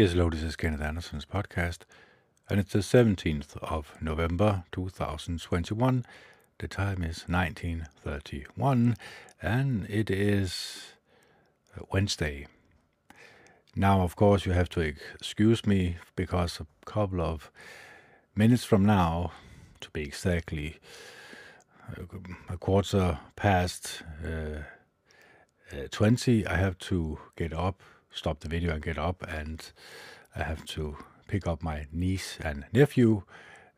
[0.00, 1.80] Is Kenneth Anderson's podcast,
[2.48, 6.06] and it's the 17th of November 2021.
[6.58, 8.96] The time is 1931,
[9.42, 10.94] and it is
[11.92, 12.46] Wednesday.
[13.76, 17.50] Now, of course, you have to excuse me because a couple of
[18.34, 19.32] minutes from now,
[19.80, 20.78] to be exactly
[22.48, 24.62] a quarter past uh,
[25.70, 27.82] uh, 20, I have to get up
[28.12, 29.72] stop the video and get up, and
[30.34, 30.96] I have to
[31.28, 33.22] pick up my niece and nephew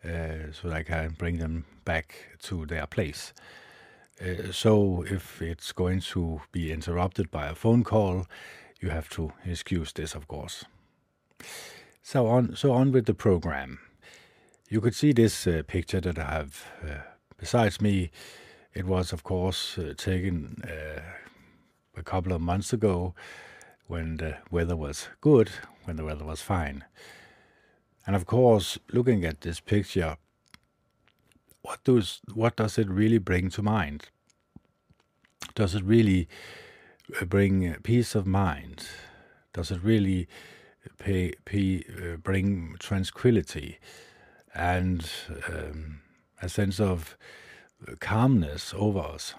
[0.05, 3.33] uh, so that I can bring them back to their place.
[4.21, 8.27] Uh, so if it's going to be interrupted by a phone call,
[8.81, 10.65] you have to excuse this, of course.
[12.03, 13.79] So on, so on with the program.
[14.69, 17.03] You could see this uh, picture that I have uh,
[17.39, 18.11] besides me.
[18.75, 21.01] It was, of course, uh, taken uh,
[21.97, 23.15] a couple of months ago
[23.87, 25.51] when the weather was good,
[25.85, 26.85] when the weather was fine.
[28.07, 30.17] And of course, looking at this picture,
[31.63, 34.11] what does what does it really bring to mind?
[35.55, 36.29] Does it really
[37.21, 38.87] uh, bring peace of mind?
[39.53, 40.29] Does it really
[40.99, 43.79] pay, pay, uh, bring tranquility
[44.55, 45.09] and
[45.49, 46.01] um,
[46.41, 47.17] a sense of
[48.01, 49.35] calmness over us?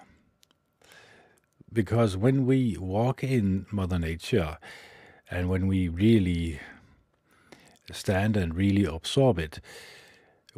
[1.72, 4.58] Because when we walk in Mother Nature
[5.30, 6.60] and when we really
[7.92, 9.60] stand and really absorb it,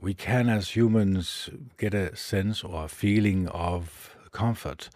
[0.00, 1.48] we can, as humans,
[1.78, 4.90] get a sense or a feeling of comfort,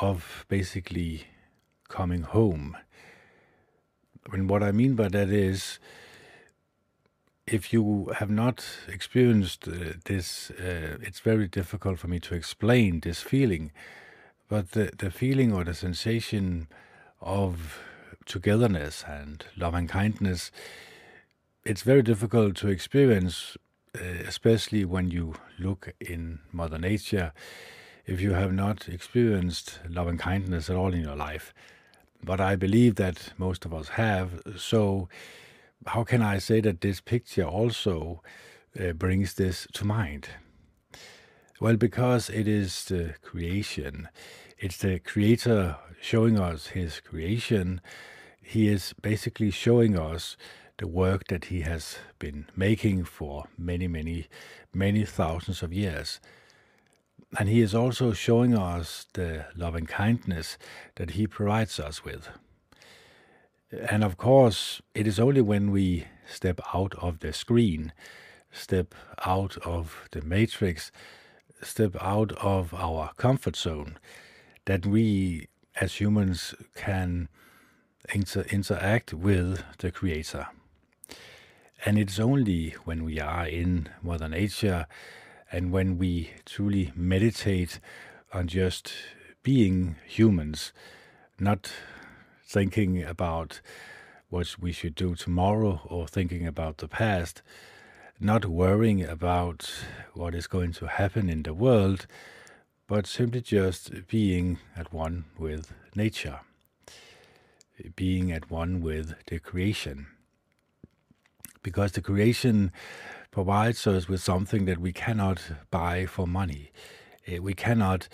[0.00, 1.24] of basically
[1.88, 2.76] coming home.
[4.30, 5.78] And what I mean by that is,
[7.46, 13.00] if you have not experienced uh, this, uh, it's very difficult for me to explain
[13.00, 13.72] this feeling
[14.52, 16.68] but the, the feeling or the sensation
[17.22, 17.78] of
[18.26, 20.50] togetherness and love and kindness,
[21.64, 23.56] it's very difficult to experience,
[23.98, 27.32] uh, especially when you look in Mother Nature,
[28.04, 31.54] if you have not experienced love and kindness at all in your life.
[32.22, 34.42] But I believe that most of us have.
[34.58, 35.08] So,
[35.86, 38.20] how can I say that this picture also
[38.78, 40.28] uh, brings this to mind?
[41.62, 44.08] Well, because it is the creation,
[44.62, 47.80] it's the creator showing us his creation.
[48.40, 50.36] He is basically showing us
[50.78, 54.28] the work that he has been making for many, many,
[54.72, 56.20] many thousands of years.
[57.36, 60.58] And he is also showing us the loving kindness
[60.94, 62.28] that he provides us with.
[63.72, 67.92] And of course, it is only when we step out of the screen,
[68.52, 68.94] step
[69.26, 70.92] out of the matrix,
[71.62, 73.98] step out of our comfort zone,
[74.64, 75.48] that we
[75.80, 77.28] as humans can
[78.14, 80.46] inter- interact with the Creator.
[81.84, 84.86] And it's only when we are in Mother Nature
[85.50, 87.80] and when we truly meditate
[88.32, 88.92] on just
[89.42, 90.72] being humans,
[91.38, 91.70] not
[92.46, 93.60] thinking about
[94.30, 97.42] what we should do tomorrow or thinking about the past,
[98.20, 99.70] not worrying about
[100.14, 102.06] what is going to happen in the world,
[102.86, 106.40] but simply just being at one with nature,
[107.96, 110.06] being at one with the creation.
[111.62, 112.72] Because the creation
[113.30, 115.40] provides us with something that we cannot
[115.70, 116.70] buy for money.
[117.26, 118.08] Eh, we cannot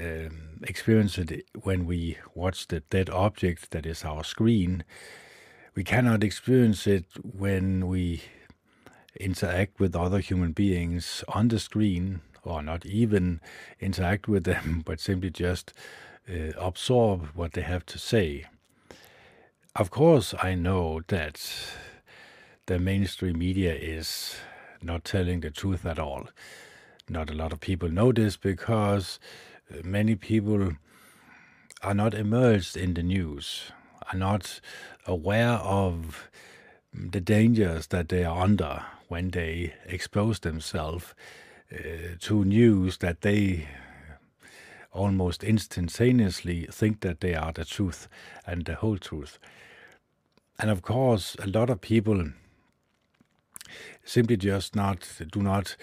[0.00, 4.84] um, experience it when we watch the dead object that is our screen.
[5.74, 8.22] We cannot experience it when we
[9.20, 13.40] interact with other human beings on the screen or not even
[13.80, 15.72] interact with them, but simply just
[16.28, 18.44] uh, absorb what they have to say.
[19.76, 21.50] Of course, I know that
[22.66, 24.36] the mainstream media is
[24.80, 26.28] not telling the truth at all.
[27.08, 29.18] Not a lot of people know this because
[29.70, 30.72] uh, many people
[31.82, 33.72] are not immersed in the news,
[34.12, 34.60] are not
[35.06, 36.30] aware of
[36.92, 41.14] the dangers that they are under when they expose themselves
[42.20, 43.68] to news that they
[44.92, 48.08] almost instantaneously think that they are the truth
[48.46, 49.38] and the whole truth.
[50.58, 52.30] And of course, a lot of people
[54.04, 55.76] simply just not do not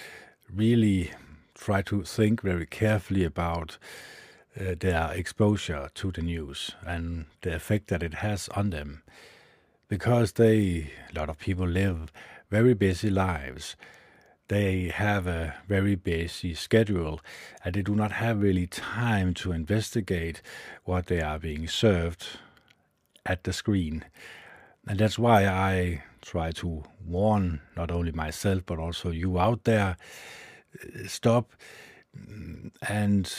[0.53, 1.11] really
[1.55, 3.77] try to think very carefully about
[4.59, 9.03] uh, their exposure to the news and the effect that it has on them
[9.87, 12.11] because they a lot of people live
[12.49, 13.75] very busy lives
[14.51, 17.21] they have a very busy schedule
[17.63, 20.41] and they do not have really time to investigate
[20.83, 22.27] what they are being served
[23.25, 24.03] at the screen.
[24.85, 29.95] And that's why I try to warn not only myself but also you out there
[30.83, 31.53] uh, stop
[32.13, 33.33] mm, and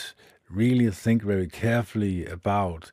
[0.49, 2.91] really think very carefully about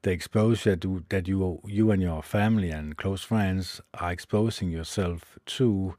[0.00, 5.38] the exposure to, that you you and your family and close friends are exposing yourself
[5.44, 5.94] to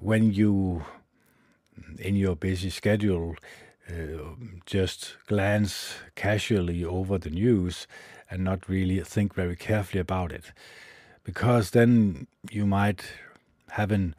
[0.00, 0.84] when you
[1.98, 3.34] in your busy schedule
[3.88, 4.34] uh,
[4.66, 7.86] just glance casually over the news
[8.30, 10.52] and not really think very carefully about it.
[11.24, 13.04] Because then you might
[13.70, 14.12] have a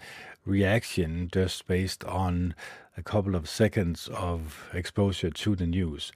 [0.46, 2.56] reaction just based on
[2.98, 6.12] a couple of seconds of exposure to the news.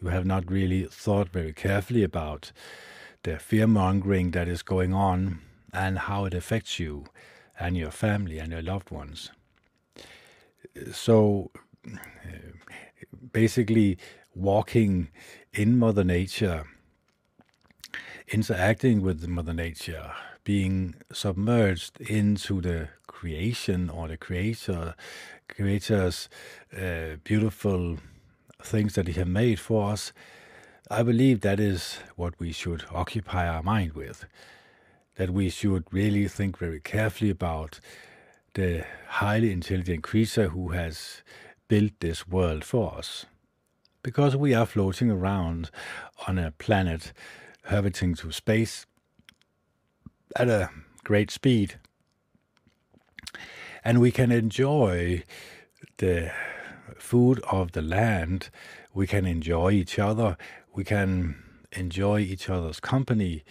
[0.00, 2.52] You have not really thought very carefully about
[3.22, 5.40] the fear mongering that is going on
[5.72, 7.06] and how it affects you
[7.58, 9.30] and your family and your loved ones.
[10.92, 11.50] So
[13.32, 13.98] basically,
[14.34, 15.08] walking
[15.52, 16.64] in Mother Nature,
[18.28, 20.12] interacting with Mother Nature,
[20.44, 24.94] being submerged into the creation or the creator,
[25.48, 26.28] creator's
[26.76, 27.98] uh, beautiful
[28.62, 30.12] things that He has made for us,
[30.90, 34.24] I believe that is what we should occupy our mind with.
[35.16, 37.80] That we should really think very carefully about
[38.54, 41.22] the highly intelligent creature who has
[41.68, 43.26] built this world for us.
[44.02, 45.70] Because we are floating around
[46.28, 47.12] on a planet
[47.70, 48.86] orbiting to space
[50.36, 50.70] at a
[51.04, 51.78] great speed.
[53.84, 55.24] And we can enjoy
[55.98, 56.30] the
[56.98, 58.50] food of the land.
[58.92, 60.36] We can enjoy each other.
[60.74, 61.42] We can
[61.72, 63.44] enjoy each other's company,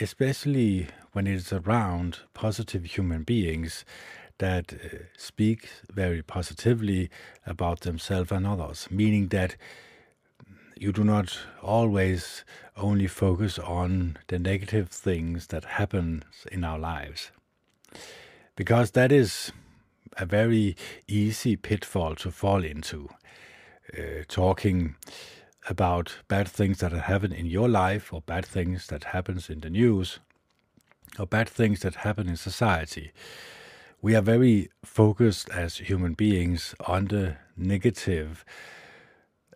[0.00, 3.84] especially when it is around positive human beings
[4.38, 7.08] that uh, speak very positively
[7.46, 9.56] about themselves and others, meaning that
[10.76, 12.44] you do not always
[12.76, 17.30] only focus on the negative things that happen in our lives.
[18.56, 19.52] Because that is
[20.16, 20.76] a very
[21.06, 23.08] easy pitfall to fall into.
[23.96, 24.96] Uh, talking
[25.68, 29.60] about bad things that have happened in your life or bad things that happens in
[29.60, 30.18] the news
[31.18, 33.12] or bad things that happen in society.
[34.02, 38.44] We are very focused as human beings on the negative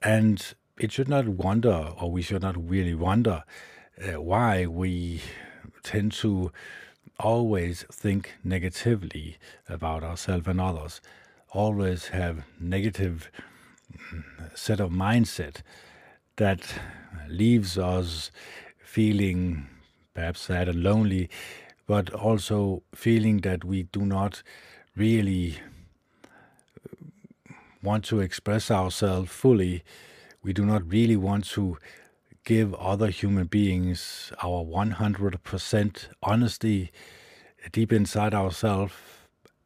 [0.02, 3.44] and it should not wonder or we should not really wonder
[4.00, 5.20] uh, why we
[5.82, 6.52] tend to
[7.19, 9.38] always think negatively
[9.69, 11.00] about ourselves and others,
[11.50, 13.31] always have negative
[13.93, 14.22] mm,
[14.56, 15.62] set of mindset
[16.38, 16.75] that
[17.29, 18.31] leaves us
[18.79, 19.69] feeling
[20.14, 21.29] perhaps sad and lonely,
[21.87, 24.43] but also feeling that we do not
[24.96, 25.58] really
[26.25, 26.29] uh,
[27.82, 29.85] want to express ourselves fully.
[30.43, 31.76] We do not really want to
[32.44, 36.90] give other human beings our 100% honesty
[37.73, 38.94] deep inside ourselves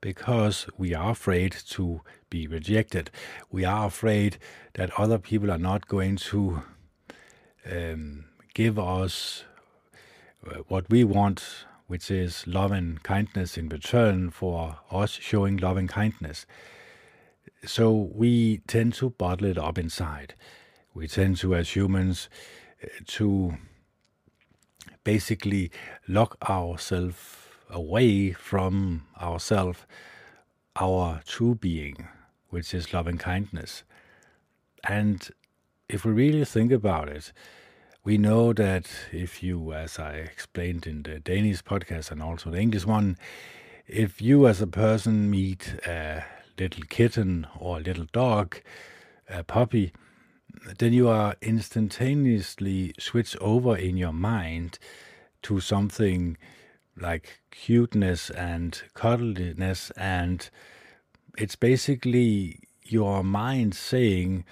[0.02, 3.10] because we are afraid to be rejected.
[3.50, 4.36] We are afraid
[4.74, 6.62] that other people are not going to
[7.70, 9.44] um, give us
[10.46, 15.76] uh, what we want, which is love and kindness in return for us showing love
[15.76, 16.46] and kindness.
[17.64, 20.34] So we tend to bottle it up inside.
[20.94, 22.28] We tend to, as humans,
[23.06, 23.56] to
[25.04, 25.70] basically
[26.08, 27.41] lock ourselves
[27.72, 29.86] away from ourself,
[30.76, 32.08] our true being,
[32.50, 33.82] which is love and kindness.
[34.84, 35.28] And
[35.88, 37.32] if we really think about it,
[38.04, 42.58] we know that if you, as I explained in the Danish podcast and also the
[42.58, 43.16] English one,
[43.86, 46.24] if you as a person meet a
[46.58, 48.60] little kitten or a little dog,
[49.28, 49.92] a puppy,
[50.78, 54.78] then you are instantaneously switched over in your mind
[55.42, 56.36] to something
[57.00, 60.50] like cuteness and cuddliness and
[61.38, 64.44] it's basically your mind saying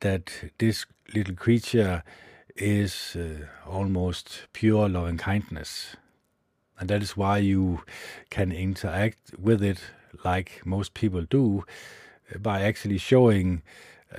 [0.00, 2.02] that this little creature
[2.54, 5.96] is uh, almost pure loving kindness
[6.78, 7.82] and that is why you
[8.30, 9.78] can interact with it
[10.24, 11.64] like most people do
[12.38, 13.62] by actually showing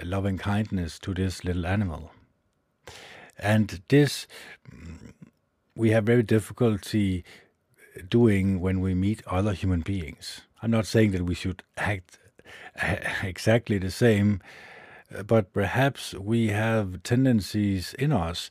[0.03, 2.11] loving kindness to this little animal.
[3.37, 4.27] And this
[5.77, 7.23] we have very difficulty
[8.09, 10.41] doing when we meet other human beings.
[10.61, 12.17] I'm not saying that we should act
[13.23, 14.41] exactly the same,
[15.25, 18.49] but perhaps we have tendencies in us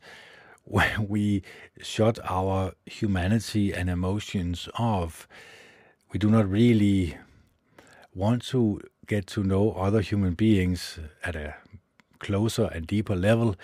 [0.64, 1.42] when we
[1.82, 5.26] shut our humanity and emotions off.
[6.12, 7.18] We do not really
[8.14, 11.56] want to get to know other human beings at a
[12.20, 13.56] closer and deeper level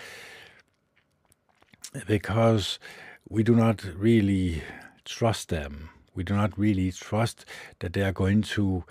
[2.05, 2.79] because
[3.27, 4.61] we do not really
[5.05, 5.89] trust them.
[6.15, 7.45] We do not really trust
[7.79, 8.83] that they are going to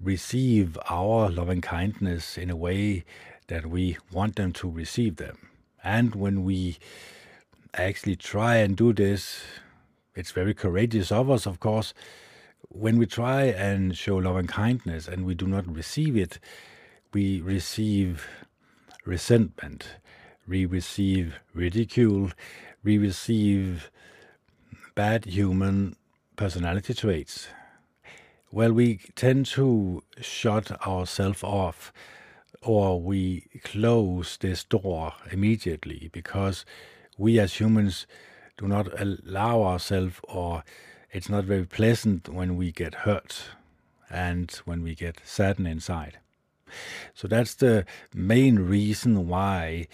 [0.00, 3.04] receive our loving kindness in a way
[3.48, 5.50] that we want them to receive them.
[5.84, 6.78] And when we
[7.74, 9.42] actually try and do this,
[10.14, 11.92] it's very courageous of us, of course.
[12.68, 16.38] When we try and show love and kindness and we do not receive it,
[17.12, 18.26] we receive
[19.04, 19.86] resentment,
[20.46, 22.30] we receive ridicule,
[22.82, 23.90] we receive
[24.94, 25.96] bad human
[26.36, 27.48] personality traits.
[28.50, 31.92] Well, we tend to shut ourselves off
[32.62, 36.64] or we close this door immediately because
[37.16, 38.06] we as humans
[38.58, 40.64] do not allow ourselves or
[41.12, 43.42] it's not very pleasant when we get hurt
[44.10, 46.18] and when we get saddened inside.
[47.14, 47.84] So that's the
[48.14, 49.88] main reason why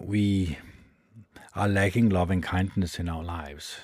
[0.00, 0.58] we
[1.54, 3.78] are lacking loving kindness in our lives.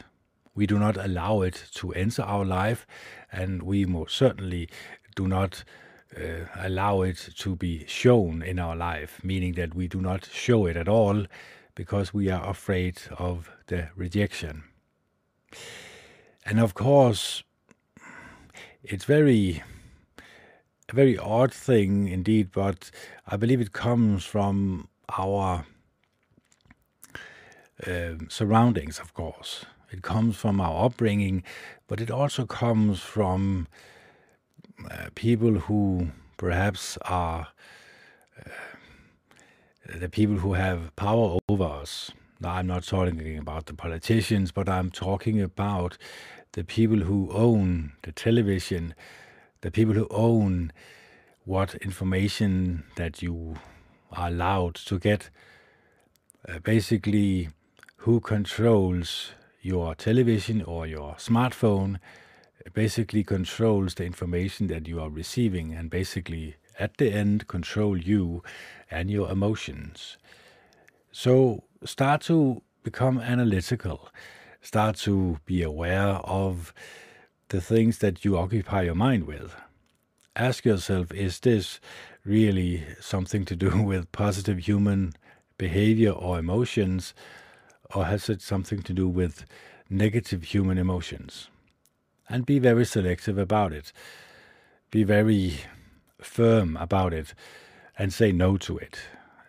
[0.55, 2.87] We do not allow it to enter our life,
[3.33, 4.69] and we most certainly
[5.15, 5.65] do not
[6.17, 10.67] uh, allow it to be shown in our life, meaning that we do not show
[10.67, 11.27] it at all
[11.75, 14.65] because we are afraid of the rejection.
[16.45, 17.43] And of course,
[18.83, 19.63] it's very
[20.89, 22.91] a very odd thing indeed, but
[23.27, 25.67] I believe it comes from our
[27.85, 29.65] uh, surroundings, of course.
[29.91, 31.43] It comes from our upbringing,
[31.87, 33.69] but it also comes from
[34.91, 37.49] uh, people who perhaps are
[38.45, 38.51] uh,
[39.99, 42.11] the people who have power over us.
[42.41, 45.97] Now, I'm not talking about the politicians, but I'm talking about
[46.53, 48.95] the people who own the television,
[49.61, 50.73] the people who own
[51.45, 53.57] what information that you
[54.13, 55.31] are allowed to get.
[56.49, 57.49] Uh, basically,
[58.07, 59.33] who controls
[59.63, 61.99] your television or your smartphone
[62.73, 68.45] basically controls the information that you are receiving and basically at the end control you
[68.93, 70.19] and your emotions.
[71.11, 74.09] So start to become analytical,
[74.63, 76.73] start to be aware of
[77.49, 79.57] the things that you occupy your mind with.
[80.37, 81.81] Ask yourself is this
[82.25, 85.15] really something to do with positive human
[85.59, 87.13] behavior or emotions,
[87.95, 89.45] or has it something to do with
[89.89, 91.49] negative human emotions?
[92.29, 93.93] And be very selective about it.
[94.91, 95.61] Be very
[96.21, 97.35] firm about it
[97.99, 98.99] and say no to it.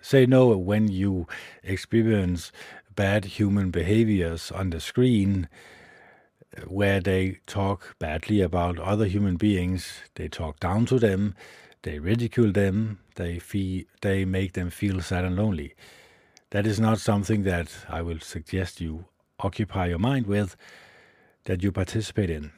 [0.01, 1.27] Say no when you
[1.63, 2.51] experience
[2.96, 5.48] bad human behaviors on the screen
[6.65, 11.36] where they talk badly about other human beings, they talk down to them,
[11.84, 15.75] they ridicule them, they feel, they make them feel sad and lonely.
[16.51, 19.06] That is not something that I will suggest you
[19.39, 20.56] occupy your mind with,
[21.44, 22.51] that you participate in.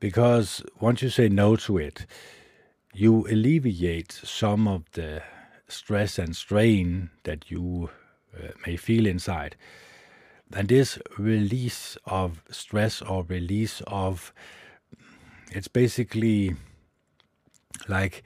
[0.00, 2.06] Because once you say no to it,
[2.94, 5.22] you alleviate some of the
[5.66, 7.90] stress and strain that you
[8.36, 9.56] uh, may feel inside.
[10.52, 14.32] And this release of stress or release of
[15.50, 16.54] it's basically
[17.88, 18.22] like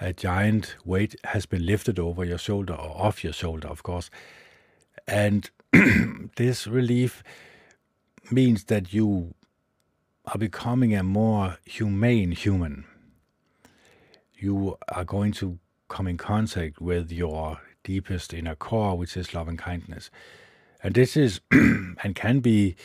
[0.00, 4.10] a giant weight has been lifted over your shoulder or off your shoulder, of course.
[5.06, 5.50] And
[6.36, 7.22] this relief
[8.30, 9.34] means that you
[10.26, 12.84] are becoming a more humane human
[14.38, 19.48] you are going to come in contact with your deepest inner core, which is love
[19.48, 20.10] and kindness.
[20.82, 22.76] And this is and can be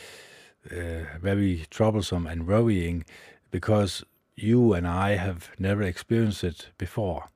[0.70, 3.04] uh, very troublesome and worrying
[3.50, 4.04] because
[4.36, 7.28] you and I have never experienced it before.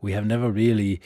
[0.00, 1.00] We have never really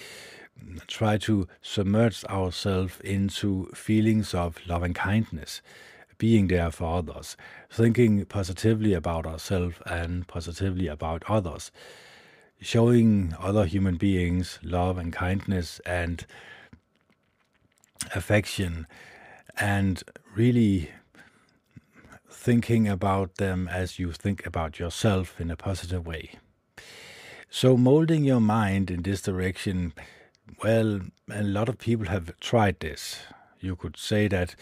[0.87, 5.61] tried to submerge ourselves into feelings of love and kindness,
[6.19, 7.37] being there for others,
[7.71, 11.73] thinking positively about ourselves and positively about others
[12.63, 16.25] showing other human beings love and kindness and
[18.15, 18.87] affection
[19.59, 20.03] and
[20.35, 20.91] really
[22.43, 26.33] thinking about them as you think about yourself in a positive way.
[27.49, 29.93] So, molding your mind in this direction,
[30.61, 33.21] well, a lot of people have tried this.
[33.61, 34.57] You could say that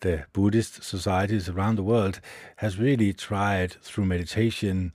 [0.00, 2.20] the Buddhist societies around the world
[2.56, 4.92] has really tried through meditation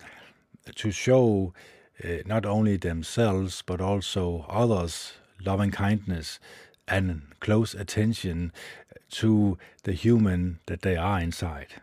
[0.76, 1.54] to show
[2.04, 5.14] uh, not only themselves but also others
[5.46, 6.40] loving kindness
[6.86, 8.52] and close attention
[9.10, 11.82] to the human that they are inside.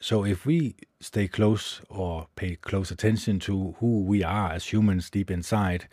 [0.00, 5.10] So if we stay close or pay close attention to who we are as humans
[5.10, 5.88] deep inside,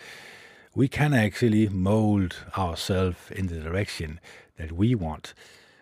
[0.76, 4.20] we can actually mold ourselves in the direction
[4.58, 5.34] that we want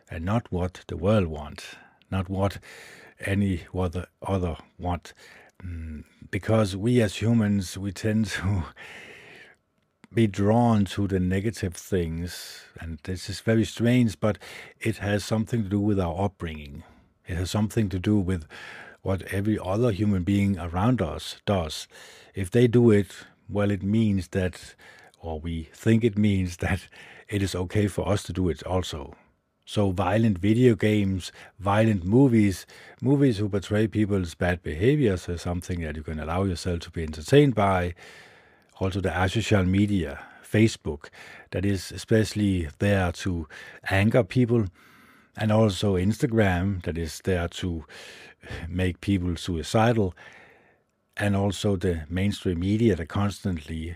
[0.10, 1.76] and not what the world wants.
[2.14, 2.60] not what
[3.26, 5.14] any other other want.
[5.66, 8.64] Mm, because we as humans, we tend to
[10.14, 14.38] be drawn to the negative things, and this is very strange, but
[14.80, 16.84] it has something to do with our upbringing.
[17.28, 18.46] It has something to do with
[19.02, 21.88] what every other human being around us does.
[22.34, 23.12] If they do it,
[23.50, 24.76] well, it means that,
[25.20, 26.88] or we think it means that
[27.30, 29.16] it is okay for us to do it also.
[29.66, 32.66] So, violent video games, violent movies,
[33.02, 37.04] movies who portray people's bad behaviors is something that you can allow yourself to be
[37.04, 37.96] entertained by.
[38.82, 41.06] Also, the social media, Facebook,
[41.52, 43.48] that is especially there to
[43.90, 44.66] anger people,
[45.38, 47.86] and also Instagram, that is there to
[48.68, 50.14] make people suicidal,
[51.18, 53.96] and also the mainstream media that constantly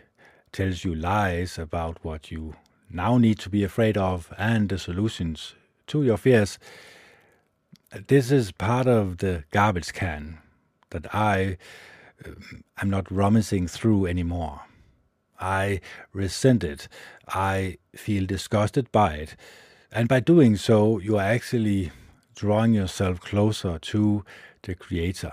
[0.52, 2.56] tells you lies about what you
[2.90, 5.56] now need to be afraid of and the solutions
[5.88, 6.58] to your fears.
[8.08, 10.40] This is part of the garbage can
[10.90, 11.58] that I
[12.26, 14.62] um, am not rummaging through anymore.
[15.40, 15.82] I
[16.14, 16.88] resent it.
[17.28, 19.36] I feel disgusted by it.
[19.92, 21.92] And by doing so, you are actually
[22.36, 24.24] drawing yourself closer to
[24.64, 25.32] the Creator.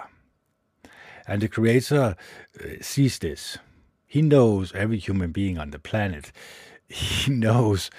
[1.26, 2.16] And the Creator
[2.60, 3.58] uh, sees this.
[4.06, 6.32] He knows every human being on the planet.
[6.88, 7.90] He knows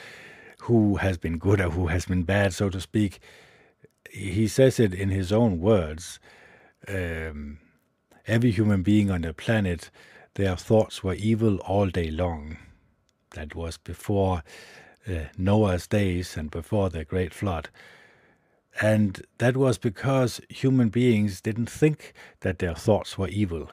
[0.60, 3.20] who has been good or who has been bad, so to speak.
[4.10, 6.20] He says it in his own words.
[6.88, 7.58] Um,
[8.28, 9.90] every human being on the planet,
[10.36, 12.58] their thoughts were evil all day long.
[13.32, 14.44] That was before
[15.08, 17.70] uh, Noah's days and before the great flood.
[18.82, 23.72] And that was because human beings didn't think that their thoughts were evil.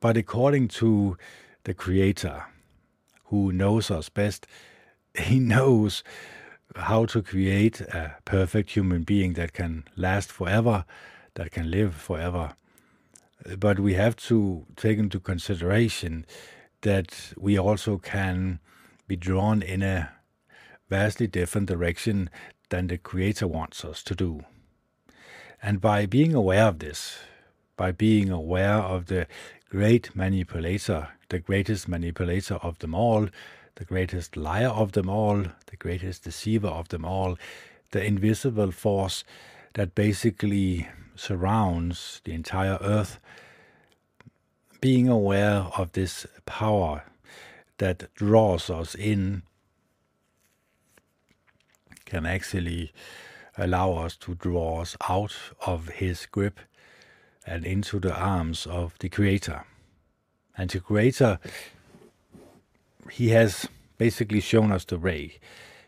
[0.00, 1.16] But according to
[1.64, 2.44] the Creator,
[3.26, 4.46] who knows us best,
[5.18, 6.02] he knows
[6.76, 10.84] how to create a perfect human being that can last forever,
[11.34, 12.54] that can live forever.
[13.58, 16.26] But we have to take into consideration
[16.82, 18.60] that we also can
[19.06, 20.10] be drawn in a
[20.88, 22.30] vastly different direction
[22.68, 24.44] than the Creator wants us to do.
[25.62, 27.18] And by being aware of this,
[27.76, 29.26] by being aware of the
[29.68, 33.28] great manipulator, the greatest manipulator of them all,
[33.76, 37.38] the greatest liar of them all, the greatest deceiver of them all,
[37.92, 39.24] the invisible force
[39.74, 43.18] that basically surrounds the entire earth,
[44.80, 47.04] being aware of this power
[47.78, 49.42] that draws us in
[52.04, 52.92] can actually
[53.56, 55.34] allow us to draw us out
[55.66, 56.60] of his grip
[57.46, 59.64] and into the arms of the Creator.
[60.56, 61.38] And the Creator
[63.10, 65.38] he has basically shown us the way.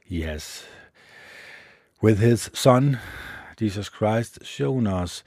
[0.05, 0.65] He has,
[2.01, 2.99] with his Son,
[3.57, 5.23] Jesus Christ, shown us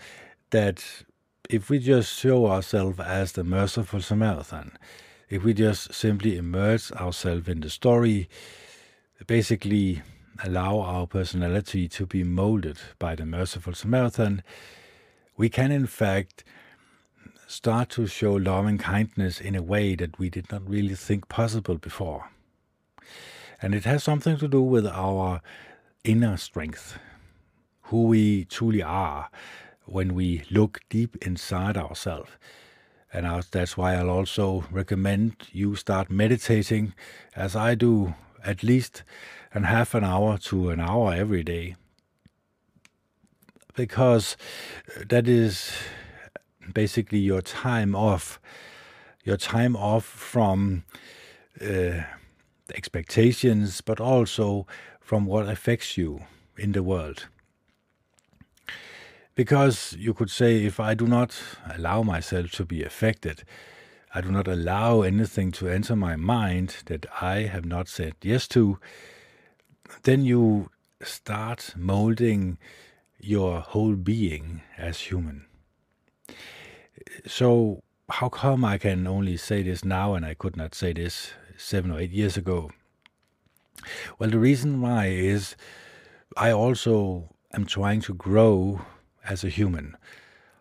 [0.51, 1.03] that
[1.49, 4.77] if we just show ourselves as the merciful Samaritan,
[5.29, 8.29] if we just simply immerse ourselves in the story,
[9.25, 10.01] basically
[10.43, 14.43] allow our personality to be molded by the merciful Samaritan,
[15.35, 16.43] we can in fact
[17.47, 21.75] start to show loving kindness in a way that we did not really think possible
[21.75, 22.29] before.
[23.61, 25.41] And it has something to do with our
[26.03, 26.99] inner strength,
[27.83, 29.29] who we truly are
[29.85, 32.31] when we look deep inside ourselves.
[33.17, 36.93] And that's why I'll also recommend you start meditating,
[37.35, 38.13] as I do,
[38.45, 39.01] at least
[39.55, 41.75] a half an hour to an hour every day.
[43.75, 44.37] Because
[45.03, 45.71] that is
[46.71, 48.39] basically your time off,
[49.23, 50.83] your time off from
[51.59, 52.01] uh,
[52.75, 54.67] expectations, but also
[55.01, 56.21] from what affects you
[56.55, 57.25] in the world.
[59.37, 61.39] Because you could say, if I do not
[61.73, 63.43] allow myself to be affected,
[64.13, 68.47] I do not allow anything to enter my mind that I have not said yes
[68.49, 68.79] to,
[70.03, 70.71] then you
[71.01, 72.57] start molding
[73.19, 75.45] your whole being as human
[77.25, 81.31] so how come I can only say this now and I could not say this
[81.57, 82.71] seven or eight years ago?
[84.19, 85.55] Well, the reason why is
[86.35, 88.81] I also am trying to grow
[89.29, 89.97] as a human.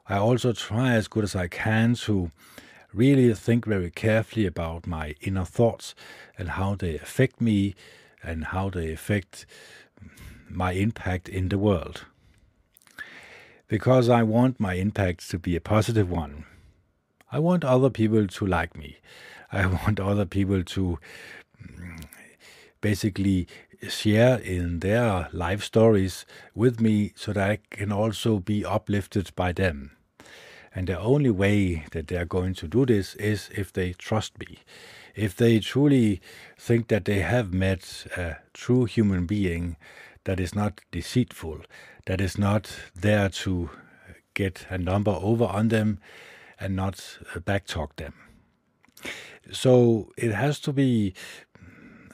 [0.08, 2.30] I also try as good as I can to
[2.92, 5.94] really think very carefully about my inner thoughts
[6.38, 7.74] and how they affect me
[8.22, 9.46] and how they affect
[10.48, 12.04] my impact in the world
[13.68, 16.44] because I want my impact to be a positive one.
[17.32, 18.98] I want other people to like me.
[19.50, 20.98] I want other people to
[21.62, 22.04] mm,
[22.80, 23.48] basically
[23.88, 29.52] share in their life stories with me so that I can also be uplifted by
[29.52, 29.96] them.
[30.74, 34.38] And the only way that they are going to do this is if they trust
[34.38, 34.58] me.
[35.14, 36.20] If they truly
[36.58, 39.76] think that they have met a true human being
[40.24, 41.62] that is not deceitful,
[42.04, 43.70] that is not there to
[44.34, 45.98] get a number over on them
[46.60, 48.12] and not backtalk them.
[49.50, 51.14] So it has to be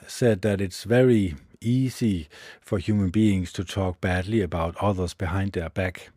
[0.07, 2.27] said that it's very easy
[2.61, 6.09] for human beings to talk badly about others behind their back.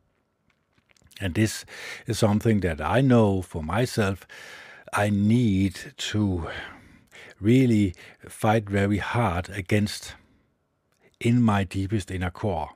[1.20, 1.64] And this
[2.06, 4.26] is something that I know for myself
[4.92, 6.48] I need to
[7.40, 7.94] really
[8.28, 10.14] fight very hard against
[11.20, 12.70] in my deepest inner core.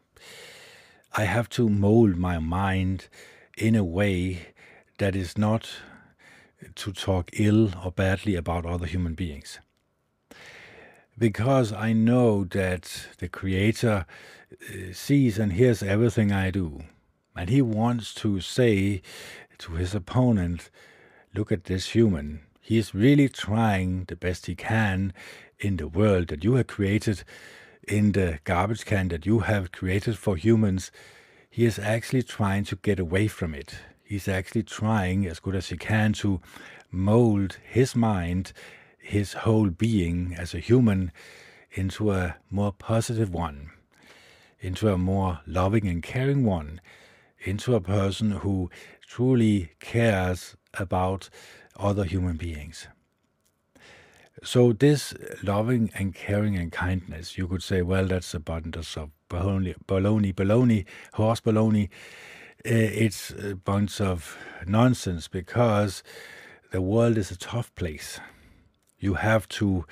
[1.16, 3.08] I have to mold my mind
[3.56, 4.54] in a way
[4.98, 5.68] that is not
[6.74, 9.58] to talk ill or badly about other human beings.
[11.20, 14.06] Because I know that the Creator
[14.52, 16.82] uh, sees and hears everything I do.
[17.36, 19.02] And He wants to say
[19.58, 20.70] to His opponent,
[21.32, 22.40] Look at this human.
[22.60, 25.12] He is really trying the best he can
[25.60, 27.22] in the world that you have created,
[27.86, 30.90] in the garbage can that you have created for humans.
[31.48, 33.76] He is actually trying to get away from it
[34.10, 36.40] he's actually trying as good as he can to
[36.90, 38.52] mold his mind,
[39.00, 41.12] his whole being as a human,
[41.72, 43.70] into a more positive one,
[44.60, 46.80] into a more loving and caring one,
[47.40, 48.70] into a person who
[49.06, 51.30] truly cares about
[51.76, 52.86] other human beings.
[54.42, 59.74] So this loving and caring and kindness, you could say, well, that's abundance of baloney,
[59.86, 61.90] baloney, baloney, horse baloney.
[62.64, 64.36] Eh, it's a bunch of
[64.66, 66.02] nonsense because
[66.70, 68.20] the world is a tough place.
[69.00, 69.86] You have to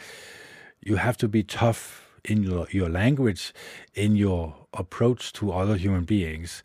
[0.81, 3.53] you have to be tough in your, your language,
[3.94, 6.62] in your approach to other human beings.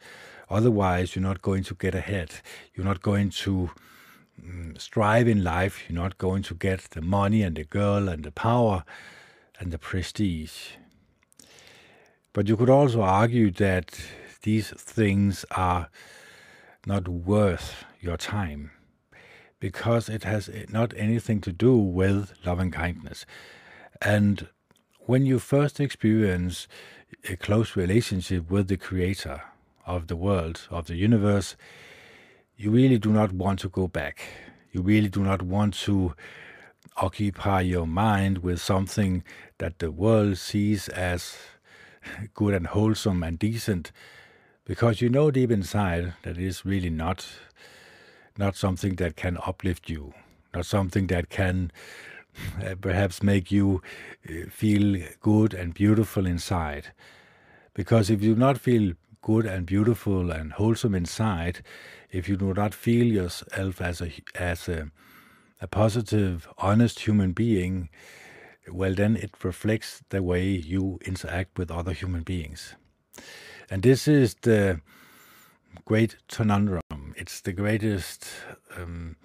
[0.50, 2.32] Otherwise, you're not going to get ahead.
[2.76, 3.72] You're not going to
[4.44, 5.84] um, strive in life.
[5.90, 8.84] You're not going to get the money and the girl and the power
[9.60, 10.74] and the prestige.
[12.34, 14.00] But you could also argue that
[14.44, 15.90] these things are
[16.86, 18.72] not worth your time
[19.64, 23.26] because it has not anything to do with loving kindness.
[24.02, 24.50] And
[25.06, 26.68] when you first experience
[27.30, 29.42] a close relationship with the creator
[29.86, 31.56] of the world, of the universe,
[32.58, 34.20] you really do not want to go back.
[34.74, 36.14] You really do not want to
[36.98, 39.24] occupy your mind with something
[39.60, 41.38] that the world sees as
[42.34, 43.94] good and wholesome and decent
[44.66, 47.26] because you know deep inside that it is really not
[48.38, 50.14] not something that can uplift you,
[50.54, 51.72] not something that can
[52.64, 53.82] uh, perhaps make you
[54.30, 56.92] uh, feel good and beautiful inside.
[57.74, 61.64] Because if you do not feel good and beautiful and wholesome inside,
[62.12, 64.92] if you do not feel yourself as a as a,
[65.62, 67.90] a positive, honest human being,
[68.72, 72.76] well, then it reflects the way you interact with other human beings.
[73.70, 74.82] And this is the
[75.86, 77.14] great conundrum.
[77.16, 78.28] It's the greatest
[78.78, 79.16] um,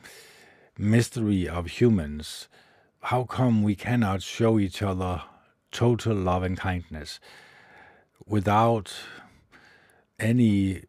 [0.77, 2.49] mystery of humans.
[3.01, 5.23] How come we cannot show each other
[5.71, 7.21] total love and kindness
[8.27, 8.95] without
[10.19, 10.83] any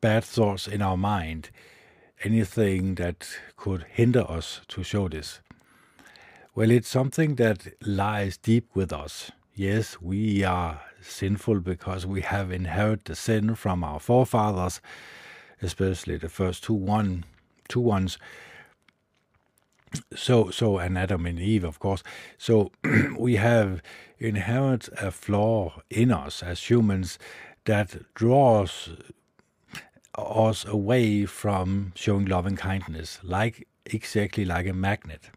[0.00, 1.50] bad thoughts in our mind,
[2.22, 5.40] anything that could hinder us to show this?
[6.54, 9.32] Well, it's something that lies deep with us.
[9.54, 14.80] Yes, we are sinful because we have inherited the sin from our forefathers,
[15.62, 17.24] especially the first two one
[17.68, 18.18] two ones.
[20.14, 22.02] So so and Adam and Eve, of course.
[22.38, 22.72] So
[23.18, 23.82] we have
[24.18, 27.18] inherited a flaw in us as humans
[27.64, 28.90] that draws
[30.16, 35.30] us away from showing love and kindness, like exactly like a magnet.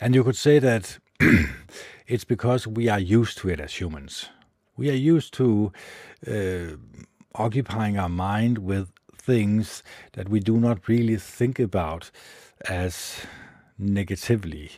[0.00, 0.98] And you could say that
[2.06, 4.28] it's because we are used to it as humans.
[4.76, 5.72] We are used to
[6.26, 6.76] uh,
[7.34, 9.82] occupying our mind with things
[10.14, 12.10] that we do not really think about
[12.68, 13.26] as
[13.78, 14.72] negatively.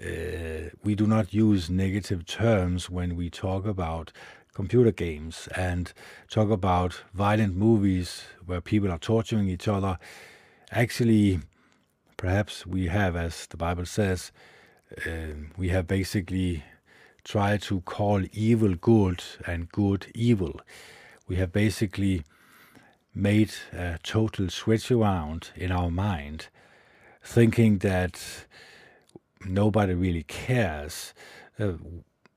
[0.00, 4.12] Uh, we do not use negative terms when we talk about
[4.54, 5.92] computer games and
[6.30, 9.98] talk about violent movies where people are torturing each other.
[10.70, 11.40] Actually,
[12.16, 14.32] perhaps we have, as the Bible says,
[15.06, 16.64] uh, we have basically
[17.24, 20.60] tried to call evil good and good evil.
[21.26, 22.24] We have basically
[23.14, 26.48] made a total switch around in our mind,
[27.22, 28.46] thinking that
[29.46, 31.14] nobody really cares,
[31.58, 31.72] uh,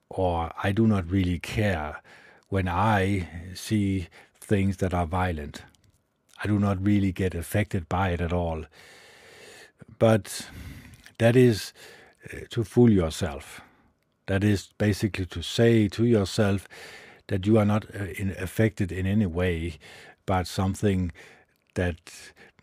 [0.09, 2.01] or I do not really care
[2.49, 4.07] when I see
[4.39, 5.63] things that are violent.
[6.41, 8.65] I do not really get affected by it at all.
[9.99, 10.47] But
[11.17, 11.73] that is
[12.49, 13.61] to fool yourself.
[14.27, 16.67] That is basically to say to yourself
[17.27, 19.77] that you are not uh, in, affected in any way
[20.25, 21.11] by something
[21.75, 21.97] that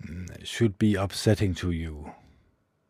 [0.05, 2.12] mm, should be upsetting to you.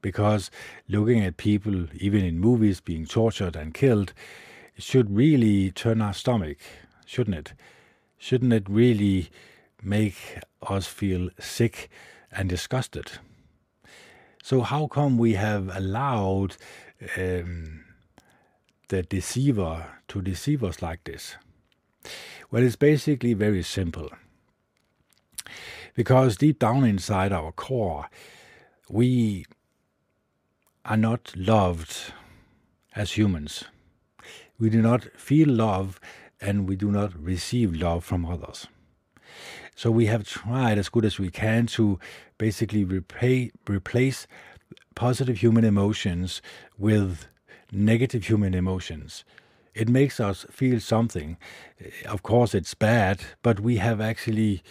[0.03, 0.51] Because
[0.89, 4.13] looking at people, even in movies, being tortured and killed,
[4.77, 6.59] should really turn our stomach,
[7.07, 7.53] shouldn't it?
[8.19, 9.31] Shouldn't it really
[9.83, 11.89] make us feel sick
[12.33, 13.13] and disgusted?
[14.45, 16.59] So, how come we have allowed
[17.17, 17.83] um,
[18.89, 21.37] the deceiver to deceive us like this?
[22.51, 24.11] Well, it's basically very simple.
[25.95, 28.11] Because deep down inside our core,
[28.91, 29.47] we
[30.85, 32.13] are not loved
[32.95, 33.65] as humans.
[34.59, 35.99] We do not feel love
[36.39, 38.67] and we do not receive love from others.
[39.75, 41.99] So we have tried as good as we can to
[42.39, 44.27] basically repay, replace
[44.95, 46.41] positive human emotions
[46.79, 47.27] with
[47.73, 49.25] negative human emotions.
[49.75, 51.37] It makes us feel something.
[52.07, 54.63] Of course, it's bad, but we have actually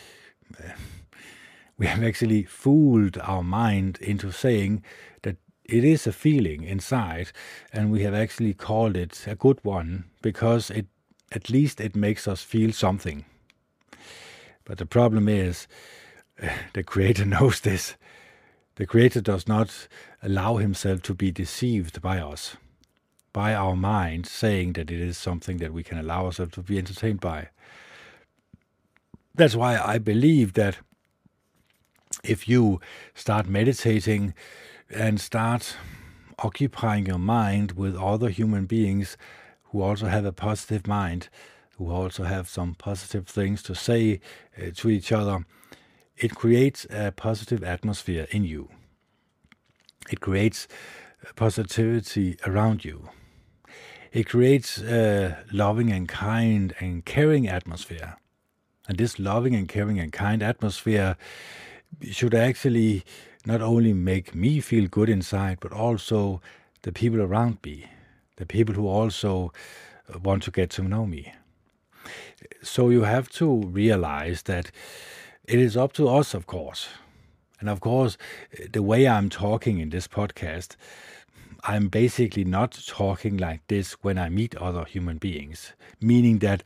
[1.77, 4.83] we have actually fooled our mind into saying
[5.23, 7.31] that it is a feeling inside,
[7.73, 10.85] and we have actually called it a good one because it
[11.31, 13.25] at least it makes us feel something.
[14.65, 15.67] But the problem is,
[16.73, 17.95] the Creator knows this.
[18.75, 19.87] The Creator does not
[20.21, 22.57] allow himself to be deceived by us,
[23.31, 26.77] by our mind saying that it is something that we can allow ourselves to be
[26.77, 27.49] entertained by.
[29.35, 30.77] That's why I believe that
[32.23, 32.79] if you
[33.13, 34.33] start meditating
[34.89, 35.75] and start
[36.39, 39.17] occupying your mind with other human beings
[39.65, 41.29] who also have a positive mind,
[41.77, 44.19] who also have some positive things to say
[44.57, 45.45] uh, to each other,
[46.17, 48.69] it creates a positive atmosphere in you.
[50.11, 50.67] It creates
[51.23, 53.09] uh, positivity around you.
[54.11, 58.17] It creates a loving and kind and caring atmosphere.
[58.87, 61.17] And this loving and caring and kind atmosphere
[62.11, 63.03] should actually
[63.45, 66.41] not only make me feel good inside, but also
[66.83, 67.85] the people around me,
[68.35, 69.51] the people who also
[70.13, 71.33] uh, want to get to know me.
[72.61, 74.71] So you have to realize that
[75.45, 76.87] it is up to us, of course.
[77.59, 78.17] And of course,
[78.71, 80.75] the way I'm talking in this podcast,
[81.65, 86.61] I'm basically not talking like this when I meet other human beings, meaning that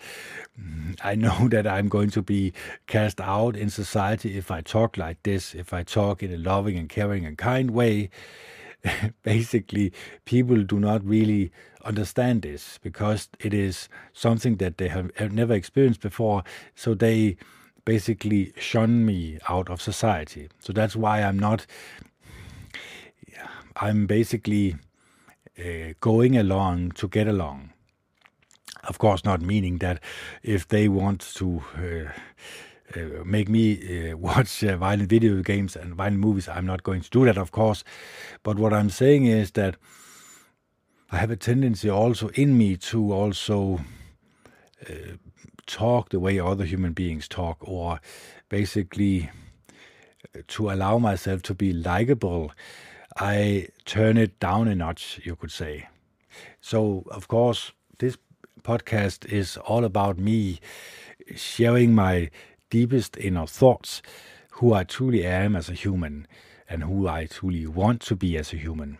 [0.60, 2.52] mm, I know that I'm going to be
[2.88, 6.78] cast out in society if I talk like this, if I talk in a loving
[6.78, 8.10] and caring and kind way.
[9.24, 9.94] basically,
[10.26, 11.52] people do not really
[11.84, 16.44] understand this because it is something that they have never experienced before.
[16.76, 17.38] So they
[17.86, 20.50] basically shun me out of society.
[20.60, 21.66] So that's why I'm not.
[23.80, 24.76] I'm basically
[25.60, 27.72] uh, going along to get along.
[28.84, 30.02] Of course, not meaning that
[30.44, 31.64] if they want to.
[31.76, 32.12] Uh,
[32.96, 36.48] uh, make me uh, watch uh, violent video games and violent movies.
[36.48, 37.84] I'm not going to do that, of course.
[38.44, 39.76] But what I'm saying is that
[41.12, 43.80] I have a tendency also in me to also
[44.90, 45.16] uh,
[45.66, 48.00] talk the way other human beings talk, or
[48.50, 49.30] basically
[50.36, 52.52] uh, to allow myself to be likable,
[53.18, 55.88] I turn it down a notch, you could say.
[56.62, 58.18] So, of course, this
[58.62, 60.60] podcast is all about me
[61.36, 62.30] sharing my
[62.70, 64.02] deepest inner thoughts,
[64.52, 66.28] who I truly am as a human,
[66.70, 68.98] and who I truly want to be as a human.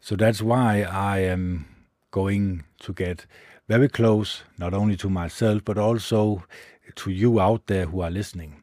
[0.00, 1.66] So that's why I am
[2.10, 3.26] going to get
[3.68, 6.44] very close, not only to myself, but also
[6.94, 8.62] to you out there who are listening.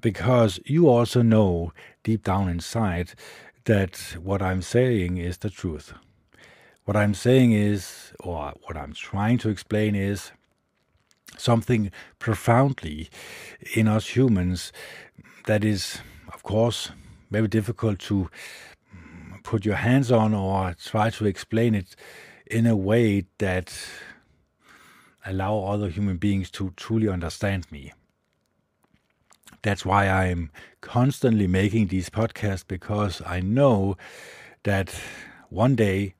[0.00, 3.14] Because you also know deep down inside
[3.64, 5.92] that what I'm saying is the truth.
[6.84, 10.32] What I'm saying is, or what I'm trying to explain is,
[11.38, 13.08] something profoundly
[13.74, 14.72] in us humans
[15.46, 16.00] that is,
[16.32, 16.90] of course,
[17.30, 18.30] very difficult to
[19.42, 21.96] put your hands on or try to explain it
[22.46, 23.74] in a way that
[25.24, 27.92] allow other human beings to truly understand me.
[29.62, 33.96] That's why I'm constantly making these podcasts because I know
[34.64, 34.94] that
[35.48, 36.14] one day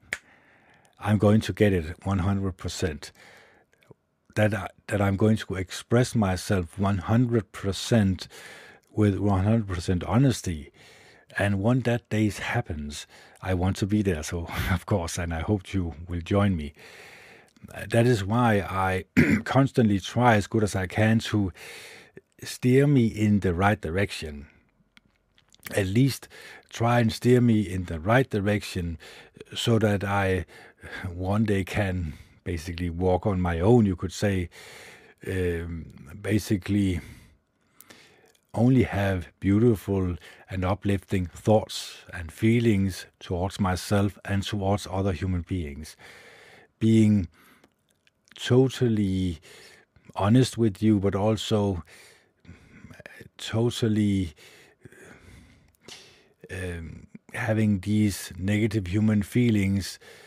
[1.01, 3.11] I'm going to get it 100%.
[4.35, 8.27] That, I, that I'm going to express myself 100%
[8.91, 10.73] with 100% honesty.
[11.39, 13.07] And when that day happens,
[13.41, 14.23] I want to be there.
[14.23, 16.73] So, of course, and I hope you will join me.
[17.89, 19.05] That is why I
[19.45, 21.53] constantly try as good as I can to
[22.43, 24.47] steer me in the right direction.
[25.77, 26.29] At least
[26.69, 28.99] try and steer me in the right direction
[29.55, 30.45] so that I
[31.13, 34.49] one day can basically walk on my own, you could say.
[35.27, 37.01] Um, basically,
[38.55, 40.17] only have beautiful
[40.51, 45.97] and uplifting thoughts and feelings towards myself and towards other human beings.
[46.79, 47.29] Being
[48.35, 49.39] totally
[50.17, 51.83] honest with you, but also
[53.39, 54.35] totally
[56.51, 60.22] um, having these negative human feelings uh,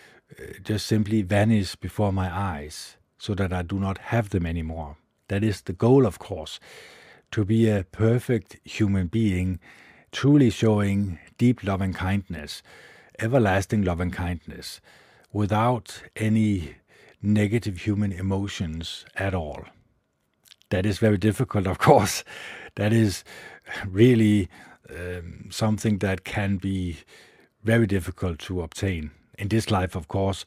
[0.64, 4.98] just simply vanish before my eyes so that I do not have them anymore.
[5.28, 6.60] That is the goal, of course,
[7.32, 9.60] to be a perfect human being,
[10.12, 12.62] truly showing deep love and kindness,
[13.20, 14.82] everlasting love and kindness,
[15.34, 16.76] without any
[17.22, 19.66] negative human emotions at all.
[20.70, 22.24] That is very difficult, of course.
[22.76, 23.24] That is
[23.88, 24.50] really
[24.90, 26.98] um, something that can be
[27.64, 30.46] very difficult to obtain in this life, of course.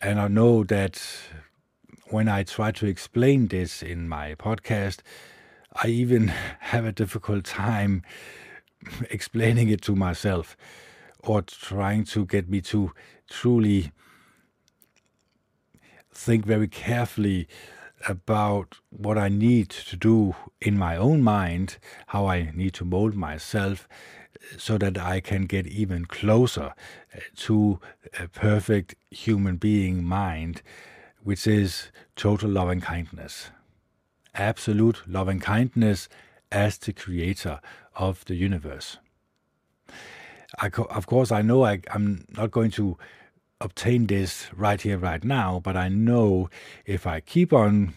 [0.00, 1.02] And I know that
[2.10, 5.00] when I try to explain this in my podcast,
[5.82, 6.28] I even
[6.60, 8.02] have a difficult time
[9.10, 10.56] explaining it to myself
[11.20, 12.92] or trying to get me to
[13.28, 13.92] truly
[16.12, 17.46] think very carefully
[18.06, 23.14] about what I need to do in my own mind, how I need to mold
[23.14, 23.88] myself
[24.56, 26.74] so that I can get even closer
[27.14, 27.80] uh, to
[28.18, 30.62] a perfect human being mind,
[31.22, 33.50] which is total loving kindness.
[34.34, 36.08] Absolute loving kindness
[36.52, 37.60] as the creator
[37.96, 38.98] of the universe.
[40.60, 42.96] I, of course, I know I, I'm not going to
[43.60, 46.50] obtain this right here, right now, but I know
[46.84, 47.94] if I keep on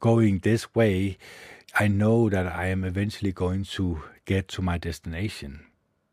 [0.00, 1.16] going this way,
[1.78, 5.66] I know that I am eventually going to get to my destination.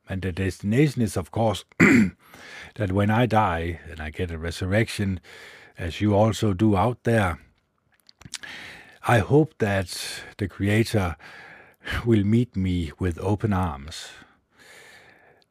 [0.08, 5.20] And the destination is, of course, that when I die and I get a resurrection,
[5.78, 7.40] as you also do out there,
[9.08, 11.16] I hope that the Creator
[12.06, 14.10] will meet me with open arms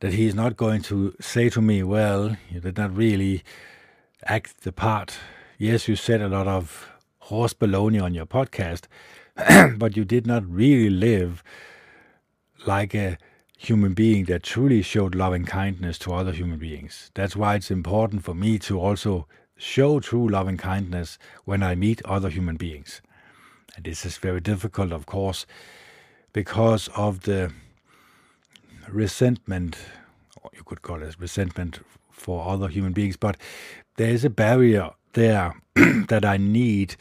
[0.00, 3.42] that he is not going to say to me, well, you did not really
[4.24, 5.18] act the part.
[5.58, 8.86] Yes, you said a lot of horse baloney on your podcast,
[9.78, 11.42] but you did not really live
[12.66, 13.18] like a
[13.58, 17.10] human being that truly showed love and kindness to other human beings.
[17.14, 21.74] That's why it's important for me to also show true love and kindness when I
[21.74, 23.02] meet other human beings.
[23.76, 25.44] And this is very difficult, of course,
[26.32, 27.52] because of the
[28.92, 29.76] resentment,
[30.52, 33.36] you could call it resentment for other human beings, but
[33.96, 35.54] there is a barrier there
[36.08, 36.96] that I need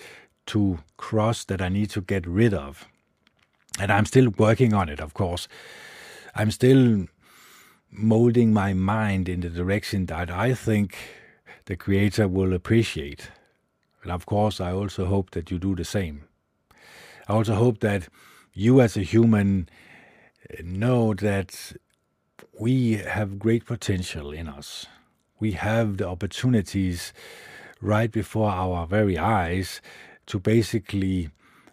[0.47, 2.87] to cross, that I need to get rid of.
[3.79, 5.47] And I'm still working on it, of course.
[6.35, 7.07] I'm still
[7.91, 10.95] molding my mind in the direction that I think
[11.65, 13.29] the Creator will appreciate.
[14.03, 16.23] And of course, I also hope that you do the same.
[17.27, 18.07] I also hope that
[18.53, 19.69] you, as a human,
[20.63, 21.73] know that
[22.59, 24.85] we have great potential in us.
[25.39, 27.13] We have the opportunities
[27.81, 29.81] right before our very eyes
[30.25, 31.29] to basically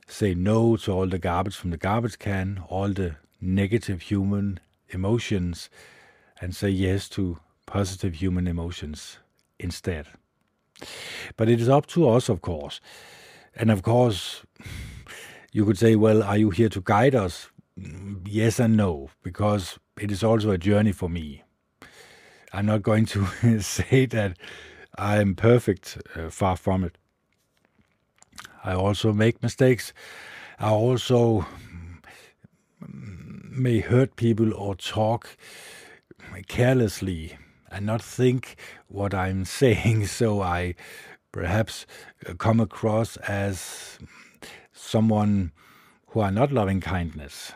[0.06, 4.60] say no to all the garbage from the garbage can, all the negative human
[4.90, 5.68] emotions,
[6.40, 9.18] and say yes to positive human emotions
[9.58, 10.06] instead.
[11.36, 12.80] But it is up to us, of course.
[13.56, 14.44] And of course,
[15.50, 17.50] you could say, well, are you here to guide us?
[17.76, 21.42] Yes and no, because it is also a journey for me.
[22.52, 23.26] I'm not going to
[23.60, 24.36] say that
[24.96, 26.96] I am perfect, uh, far from it.
[28.64, 29.92] I also make mistakes.
[30.58, 31.46] I also
[32.88, 35.36] may hurt people or talk
[36.48, 37.38] carelessly
[37.70, 38.56] and not think
[38.88, 40.74] what I'm saying, so I
[41.32, 41.86] perhaps
[42.26, 43.98] uh, come across as
[44.72, 45.52] someone
[46.08, 47.52] who are not loving kindness.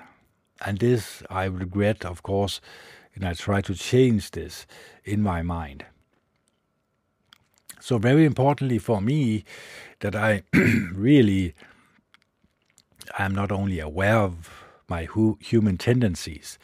[0.64, 2.60] And this I regret, of course,
[3.14, 4.66] and I try to change this
[5.04, 5.84] in my mind.
[7.80, 9.44] So, very importantly for me,
[10.00, 10.42] that I
[10.92, 11.54] really
[13.18, 14.50] am not only aware of
[14.88, 16.58] my hu- human tendencies,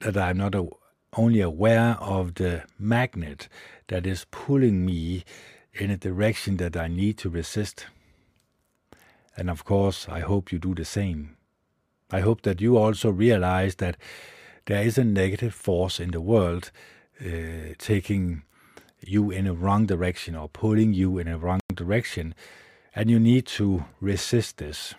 [0.00, 0.68] that I'm not a-
[1.16, 3.48] only aware of the magnet
[3.88, 5.24] that is pulling me
[5.74, 7.86] in a direction that I need to resist.
[9.36, 11.36] And of course, I hope you do the same.
[12.10, 13.96] I hope that you also realize that
[14.66, 16.70] there is a negative force in the world
[17.20, 18.42] uh, taking
[19.00, 22.34] you in a wrong direction or pulling you in a wrong direction,
[22.94, 24.94] and you need to resist this.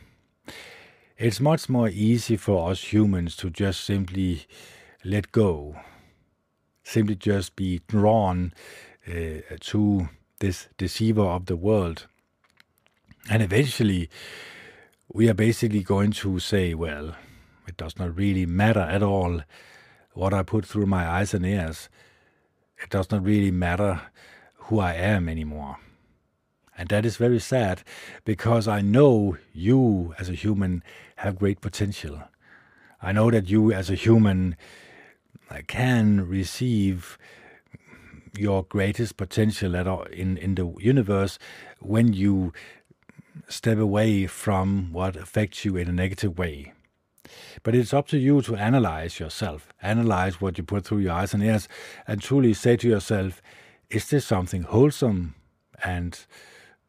[1.18, 4.46] It's much more easy for us humans to just simply
[5.04, 5.78] let go,
[6.84, 8.54] simply just be drawn
[9.08, 12.08] uh, to this deceiver of the world.
[13.30, 14.10] And eventually,
[15.16, 17.16] we are basically going to say, well,
[17.70, 19.40] it does not really matter at all
[20.12, 21.88] what I put through my eyes and ears.
[22.84, 24.02] It does not really matter
[24.56, 25.78] who I am anymore.
[26.78, 27.82] And that is very sad
[28.26, 30.84] because I know you as a human
[31.16, 32.22] have great potential.
[33.02, 34.58] I know that you as a human
[35.68, 37.18] can receive
[38.38, 39.76] your greatest potential
[40.12, 41.40] in, in the universe
[41.80, 42.52] when you
[43.48, 46.74] step away from what affects you in a negative way.
[47.64, 51.34] But it's up to you to analyze yourself, analyze what you put through your eyes
[51.34, 51.68] and ears,
[52.08, 53.42] and truly say to yourself,
[53.90, 55.36] is this something wholesome
[55.84, 56.26] and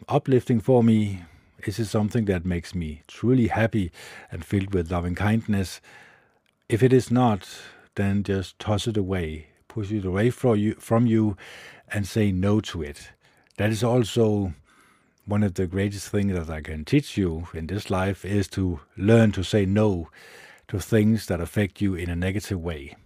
[0.09, 1.23] uplifting for me?
[1.65, 3.91] Is it something that makes me truly happy
[4.31, 5.81] and filled with loving kindness?
[6.69, 7.49] If it is not,
[7.95, 11.37] then just toss it away, push it away from you, from you
[11.89, 13.11] and say no to it.
[13.57, 14.55] That is also
[15.27, 18.81] one of the greatest things that I can teach you in this life is to
[18.97, 20.09] learn to say no
[20.69, 22.97] to things that affect you in a negative way.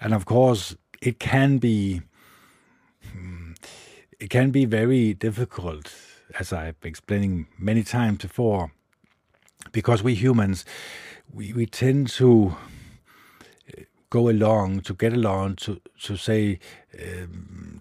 [0.00, 2.02] And of course, it can be
[3.12, 3.52] hmm,
[4.18, 5.94] it can be very difficult,
[6.38, 8.72] as I've been explaining many times before,
[9.70, 10.64] because we humans
[11.32, 12.56] we, we tend to
[14.10, 16.58] go along to get along to to say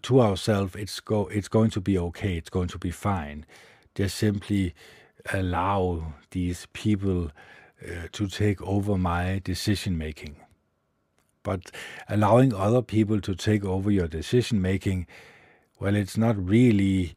[0.01, 3.45] to ourselves it's go it's going to be okay it's going to be fine.
[3.95, 4.73] Just simply
[5.33, 7.31] allow these people
[7.85, 10.35] uh, to take over my decision making.
[11.43, 11.71] But
[12.07, 15.07] allowing other people to take over your decision making
[15.79, 17.15] well it's not really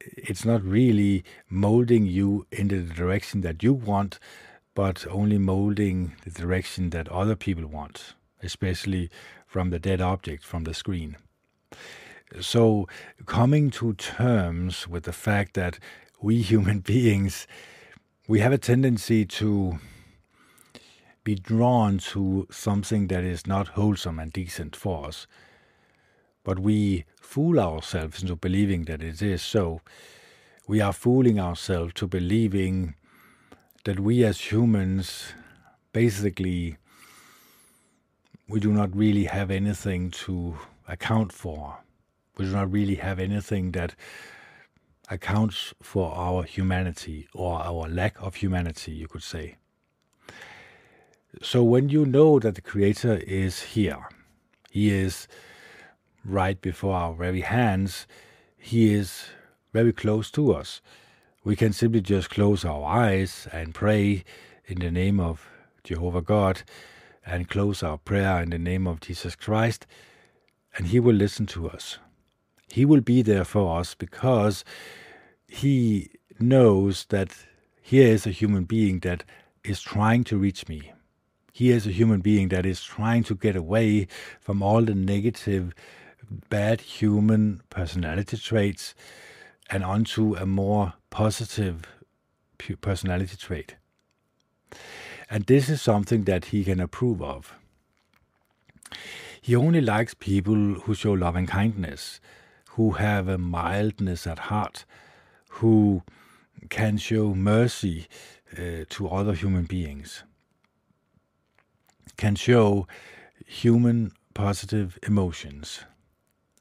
[0.00, 4.18] it's not really molding you in the direction that you want
[4.74, 9.10] but only molding the direction that other people want, especially
[9.52, 11.18] from the dead object from the screen.
[12.40, 12.88] So,
[13.26, 15.78] coming to terms with the fact that
[16.22, 17.46] we human beings,
[18.26, 19.78] we have a tendency to
[21.22, 25.26] be drawn to something that is not wholesome and decent for us.
[26.44, 29.82] But we fool ourselves into believing that it is so.
[30.66, 32.94] We are fooling ourselves to believing
[33.84, 35.34] that we as humans
[35.92, 36.78] basically
[38.52, 41.78] we do not really have anything to account for.
[42.36, 43.94] We do not really have anything that
[45.08, 49.56] accounts for our humanity or our lack of humanity, you could say.
[51.40, 54.06] So when you know that the Creator is here,
[54.70, 55.28] He is
[56.22, 58.06] right before our very hands,
[58.58, 59.28] He is
[59.72, 60.82] very close to us
[61.44, 64.22] we can simply just close our eyes and pray
[64.66, 65.48] in the name of
[65.82, 66.62] Jehovah God
[67.24, 69.86] and close our prayer in the name of Jesus Christ,
[70.76, 71.98] and He will listen to us.
[72.70, 74.64] He will be there for us because
[75.46, 77.36] He knows that
[77.80, 79.24] here is a human being that
[79.64, 80.92] is trying to reach me.
[81.52, 84.08] He is a human being that is trying to get away
[84.40, 85.74] from all the negative,
[86.48, 88.94] bad human personality traits
[89.68, 91.82] and onto a more positive
[92.80, 93.76] personality trait.
[95.32, 97.54] And this is something that he can approve of.
[99.40, 102.20] He only likes people who show love and kindness,
[102.72, 104.84] who have a mildness at heart,
[105.52, 106.02] who
[106.68, 108.08] can show mercy
[108.52, 110.22] uh, to other human beings,
[112.18, 112.86] can show
[113.46, 115.80] human positive emotions,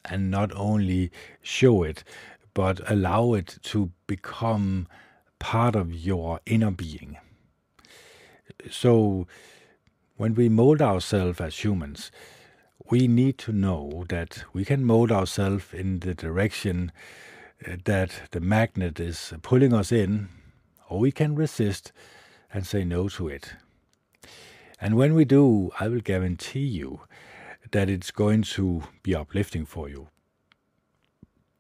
[0.06, 1.12] and not only
[1.42, 2.06] show it,
[2.54, 4.88] but allow it to become
[5.40, 7.18] part of your inner being.
[8.70, 9.28] So,
[10.18, 12.12] when we mold ourselves as humans,
[12.90, 16.92] we need to know that we can mold ourselves in the direction
[17.68, 20.30] uh, that the magnet is pulling us in,
[20.90, 21.92] or we can resist
[22.54, 23.54] and say no to it.
[24.80, 27.02] And when we do, I will guarantee you
[27.72, 30.10] that it's going to be uplifting for you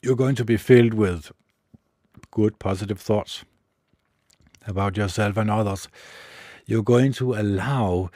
[0.01, 1.31] you're going to be filled with
[2.31, 3.45] good, positive thoughts
[4.65, 5.87] about yourself and others.
[6.65, 8.11] You're going to allow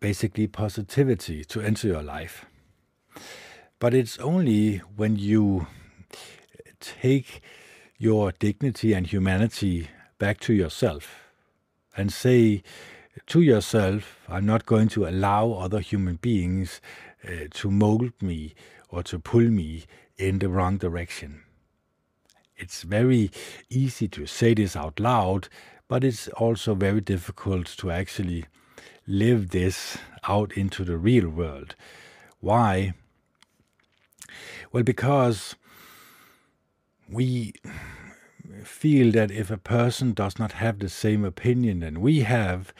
[0.00, 2.44] basically positivity to enter your life.
[3.78, 5.66] But it's only when you
[6.80, 7.40] take
[7.96, 11.30] your dignity and humanity back to yourself
[11.96, 12.62] and say
[13.26, 16.80] to yourself, I'm not going to allow other human beings
[17.24, 18.54] uh, to mold me
[18.88, 19.84] or to pull me
[20.16, 21.42] in the wrong direction.
[22.56, 23.30] It's very
[23.68, 25.48] easy to say this out loud,
[25.88, 28.44] but it's also very difficult to actually
[29.06, 31.74] live this out into the real world.
[32.40, 32.92] Why?
[34.70, 35.56] Well, because
[37.08, 37.54] we
[38.64, 42.72] feel that if a person does not have the same opinion than we have,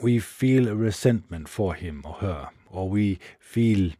[0.00, 3.90] we feel a resentment for him or her, or we feel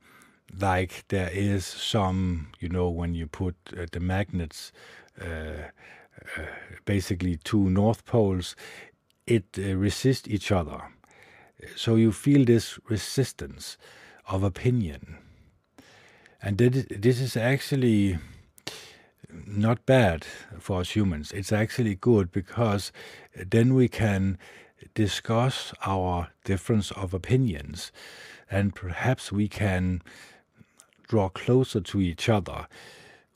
[0.57, 4.71] like there is some, you know, when you put uh, the magnets,
[5.21, 5.69] uh,
[6.85, 8.57] basically two north poles,
[9.27, 10.81] it uh, resists each other.
[11.77, 13.77] So you feel this resistance
[14.29, 15.19] of opinion.
[16.41, 18.19] And this is actually
[19.47, 20.27] not bad
[20.59, 21.31] for us humans.
[21.33, 22.91] It's actually good because
[23.35, 24.39] then we can
[24.95, 27.93] discuss our difference of opinions
[28.51, 30.03] and perhaps we can
[31.09, 32.67] draw closer to each other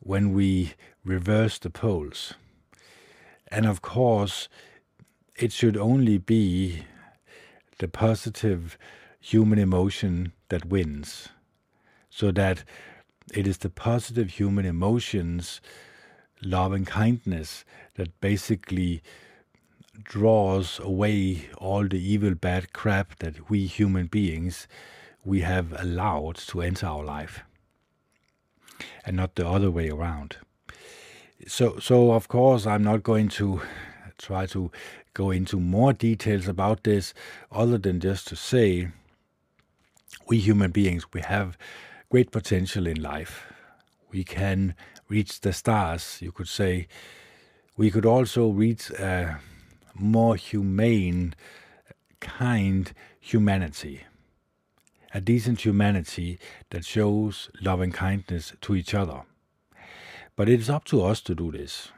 [0.01, 0.74] when we
[1.05, 2.34] reverse the poles.
[3.49, 4.49] And of course,
[5.37, 6.85] it should only be
[7.79, 8.79] the positive
[9.21, 11.29] human emotion that wins,
[12.11, 12.65] so that
[13.35, 15.61] it is the positive human emotions
[16.43, 19.03] love and kindness that basically
[20.03, 24.69] draws away all the evil bad crap that we human beings
[25.25, 27.41] we have allowed to enter our life
[29.05, 30.37] and not the other way around
[31.47, 33.61] so so of course i'm not going to
[34.18, 34.70] try to
[35.14, 37.12] go into more details about this
[37.51, 38.89] other than just to say
[40.28, 41.59] we human beings we have
[42.11, 43.53] great potential in life
[44.11, 44.74] we can
[45.09, 46.89] reach the stars, you could say,
[47.76, 49.39] we could also reach a
[49.95, 51.34] more humane,
[52.20, 54.05] kind humanity.
[55.14, 56.39] A decent humanity
[56.70, 59.22] that shows love and kindness to each other.
[60.37, 61.89] But it is up to us to do this.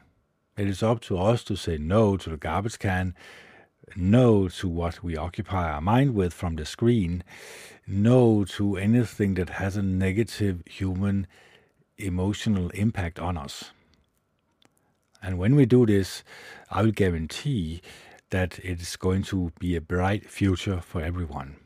[0.57, 3.13] It is up to us to say no to the garbage can,
[3.95, 7.23] no to what we occupy our mind with from the screen,
[7.85, 11.27] no to anything that has a negative human
[11.97, 13.71] emotional impact on us.
[15.21, 16.23] And when we do this,
[16.71, 17.81] I will guarantee
[18.29, 21.57] that it's going to be a bright future for everyone.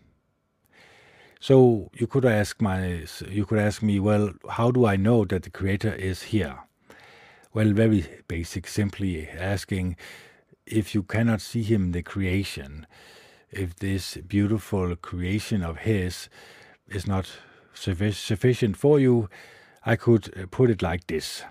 [1.43, 5.43] So you could ask my you could ask me, well, how do I know that
[5.43, 6.59] the creator is here?
[7.53, 9.97] Well, very basic, simply asking
[10.65, 12.87] if you cannot see him the creation,
[13.51, 16.29] if this beautiful creation of his
[16.87, 17.29] is not
[17.73, 19.27] sufficient for you,
[19.85, 21.43] I could put it like this.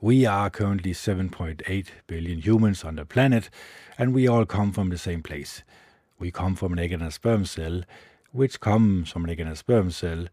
[0.00, 3.50] We are currently 7.8 billion humans on the planet,
[3.98, 5.62] and we all come from the same place.
[6.18, 7.82] We come from an egg and a sperm cell,
[8.32, 10.26] which comes from egg a sperm cell,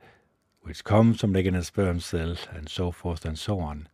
[0.61, 3.87] which comes from egg a sperm cell, and so forth and so on.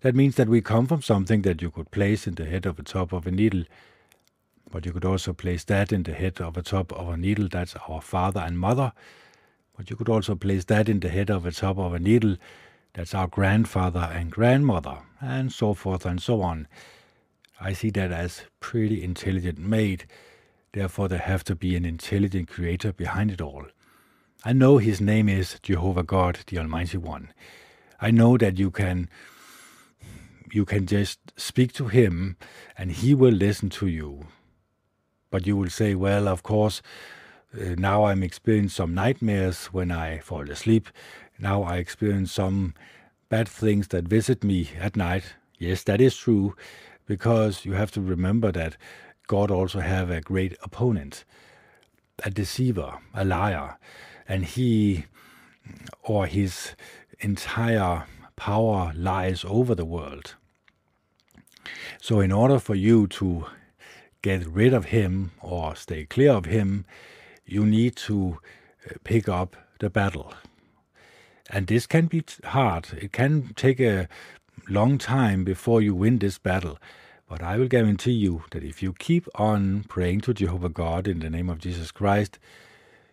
[0.00, 2.76] That means that we come from something that you could place in the head of
[2.76, 3.64] the top of a needle,
[4.70, 7.48] but you could also place that in the head of a top of a needle.
[7.48, 8.92] That's our father and mother.
[9.76, 12.36] But you could also place that in the head of the top of a needle.
[12.92, 16.68] That's our grandfather and grandmother, and so forth and so on.
[17.60, 20.06] I see that as pretty intelligent made.
[20.74, 23.66] Therefore, there have to be an intelligent creator behind it all.
[24.44, 27.32] I know his name is Jehovah God, the Almighty One.
[28.00, 29.08] I know that you can
[30.52, 32.36] you can just speak to him
[32.76, 34.26] and he will listen to you.
[35.30, 36.82] But you will say, well, of course,
[37.54, 40.88] uh, now I'm experiencing some nightmares when I fall asleep.
[41.38, 42.74] Now I experience some
[43.28, 45.34] bad things that visit me at night.
[45.56, 46.56] Yes, that is true,
[47.06, 48.76] because you have to remember that
[49.26, 51.24] God also have a great opponent,
[52.22, 53.78] a deceiver, a liar,
[54.28, 55.06] and he
[56.02, 56.74] or his
[57.20, 58.04] entire
[58.36, 60.34] power lies over the world.
[62.00, 63.46] So, in order for you to
[64.20, 66.84] get rid of him or stay clear of him,
[67.46, 68.38] you need to
[68.90, 70.32] uh, pick up the battle.
[71.50, 72.88] And this can be hard.
[72.96, 74.08] It can take a
[74.68, 76.78] long time before you win this battle.
[77.28, 81.20] But I will guarantee you that if you keep on praying to Jehovah God in
[81.20, 82.38] the name of Jesus Christ,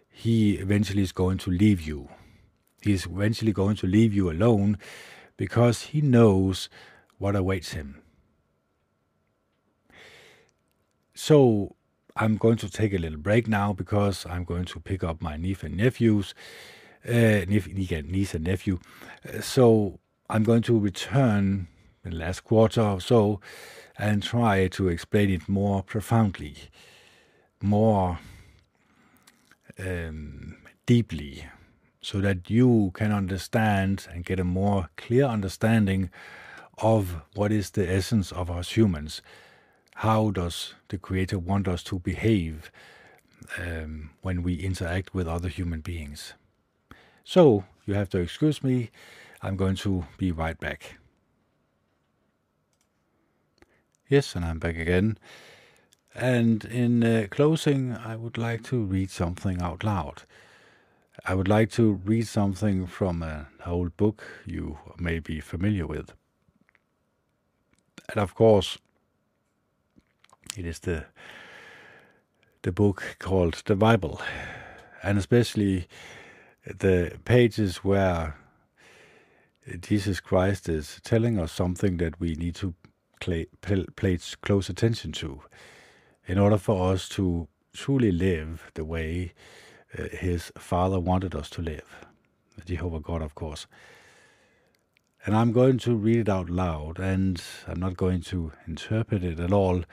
[0.10, 2.10] He eventually is going to leave you.
[2.82, 4.78] He is eventually going to leave you alone
[5.38, 6.70] because He knows
[7.20, 8.02] what awaits Him.
[11.14, 11.76] So
[12.18, 15.38] I'm going to take a little break now because I'm going to pick up my
[15.38, 16.34] niece and nephews,
[17.08, 18.80] uh, niece and nephew.
[19.28, 20.00] Uh, so
[20.30, 21.68] I'm going to return
[22.04, 23.40] in the last quarter or so
[24.02, 26.56] and try to explain it more profoundly.
[27.62, 28.20] more
[29.80, 31.46] um, deeply
[32.02, 36.10] so that you can understand and get a more clear understanding
[36.80, 39.22] of what is the essence of us humans.
[39.96, 42.72] How does the Creator want us to behave
[43.60, 46.34] um, when we interact with other human beings?
[47.24, 48.90] So, you have to excuse me,
[49.42, 50.98] I'm going to be right back.
[54.12, 55.18] Yes, and I'm back again.
[56.14, 60.24] And in uh, closing, I would like to read something out loud.
[61.24, 66.12] I would like to read something from an old book you may be familiar with.
[68.10, 68.78] And of course,
[70.58, 71.06] it is the
[72.64, 74.20] the book called the Bible,
[75.02, 75.88] and especially
[76.66, 78.36] the pages where
[79.80, 82.74] Jesus Christ is telling us something that we need to
[83.22, 85.42] play, pay close attention to
[86.26, 89.34] in order for us to truly live the way
[89.98, 92.06] uh, his father wanted us to live.
[92.66, 93.66] Jehovah God, of course.
[95.26, 99.40] And I'm going to read it out loud, and I'm not going to interpret it
[99.40, 99.84] at all.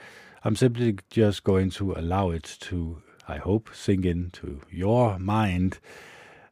[0.43, 5.79] I'm simply just going to allow it to, I hope, sink into your mind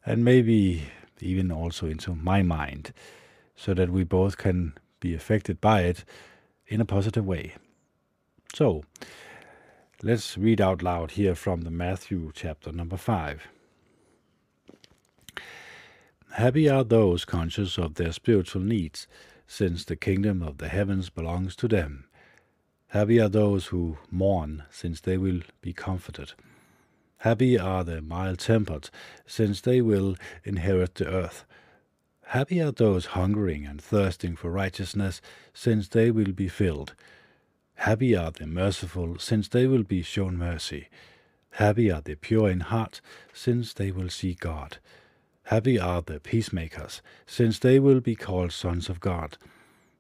[0.06, 0.84] and maybe
[1.20, 2.94] even also into my mind,
[3.56, 6.06] so that we both can be affected by it
[6.68, 7.56] in a positive way.
[8.54, 8.84] So,
[10.02, 13.48] let's read out loud here from the Matthew chapter number 5.
[16.32, 19.08] Happy are those conscious of their spiritual needs,
[19.48, 22.06] since the kingdom of the heavens belongs to them.
[22.90, 26.34] Happy are those who mourn, since they will be comforted.
[27.20, 28.90] Happy are the mild tempered,
[29.26, 31.46] since they will inherit the earth.
[32.32, 35.22] Happy are those hungering and thirsting for righteousness,
[35.54, 36.94] since they will be filled.
[37.76, 40.90] Happy are the merciful, since they will be shown mercy.
[41.52, 43.00] Happy are the pure in heart,
[43.32, 44.78] since they will see God.
[45.44, 49.38] Happy are the peacemakers, since they will be called sons of God.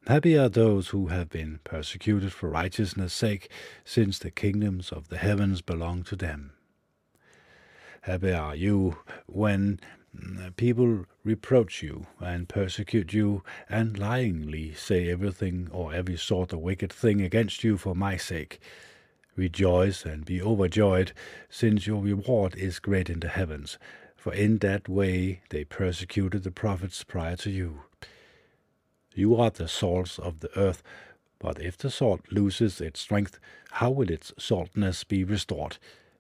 [0.05, 3.49] Happy are those who have been persecuted for righteousness' sake,
[3.85, 6.51] since the kingdoms of the heavens belong to them.
[8.01, 8.97] Happy are you
[9.27, 9.79] when
[10.55, 16.91] people reproach you and persecute you and lyingly say everything or every sort of wicked
[16.91, 18.59] thing against you for my sake.
[19.35, 21.11] Rejoice and be overjoyed,
[21.49, 23.77] since your reward is great in the heavens
[24.27, 27.83] for in that way they persecuted the prophets prior to you.
[29.15, 30.83] You are the salt of the earth,
[31.39, 33.39] but if the salt loses its strength,
[33.71, 35.77] how will its saltness be restored?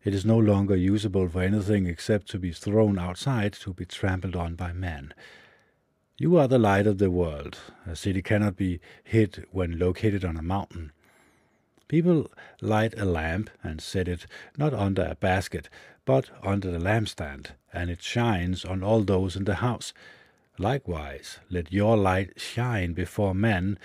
[0.07, 4.37] It is no longer usable for anything except to be thrown outside to be trampled
[4.37, 5.13] on by men.
[6.17, 7.57] You are the light of the world.
[7.85, 10.93] A city cannot be hid when located on a mountain.
[11.89, 12.31] People
[12.61, 14.27] light a lamp and set it
[14.57, 15.67] not under a basket,
[16.05, 19.91] but under the lampstand, and it shines on all those in the house.
[20.59, 23.77] Likewise, let your light shine before men,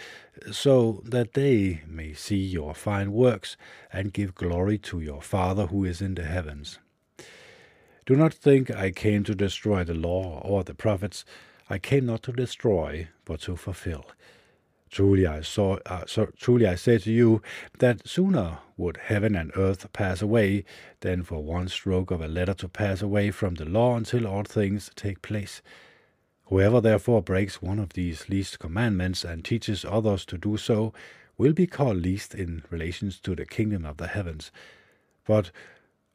[0.50, 3.58] so that they may see your fine works
[3.92, 6.78] and give glory to your Father who is in the heavens.
[8.06, 11.26] Do not think I came to destroy the law or the prophets.
[11.68, 14.06] I came not to destroy, but to fulfill.
[14.90, 17.42] Truly I saw, uh, so, truly I say to you
[17.78, 20.64] that sooner would heaven and earth pass away
[21.00, 24.44] than for one stroke of a letter to pass away from the law until all
[24.44, 25.62] things take place.
[26.52, 30.92] Whoever therefore breaks one of these least commandments and teaches others to do so
[31.38, 34.52] will be called least in relations to the kingdom of the heavens.
[35.26, 35.50] But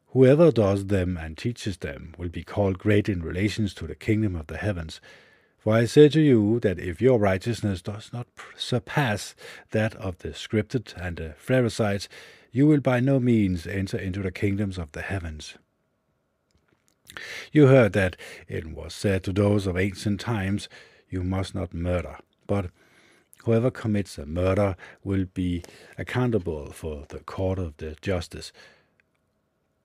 [0.10, 4.36] whoever does them and teaches them will be called great in relations to the kingdom
[4.36, 5.02] of the heavens.
[5.58, 9.34] For I say to you that if your righteousness does not surpass
[9.72, 12.08] that of the scribed and the Pharisees,
[12.52, 15.56] you will by no means enter into the kingdoms of the heavens.
[17.52, 18.16] You heard that
[18.48, 20.70] it was said to those of ancient times,
[21.10, 22.18] You must not murder.
[22.48, 22.72] But
[23.44, 25.64] whoever commits a murder will be
[25.98, 28.52] accountable for the court of the justice.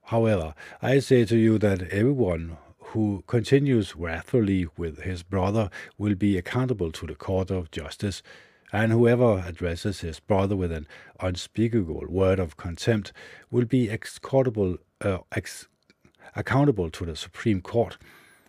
[0.06, 2.56] However, I say to you that everyone
[2.92, 8.22] who continues wrathfully with his brother will be accountable to the court of justice,
[8.72, 10.86] and whoever addresses his brother with an
[11.20, 13.12] unspeakable word of contempt
[13.50, 15.68] will be uh, ex-
[16.34, 17.98] accountable to the Supreme Court,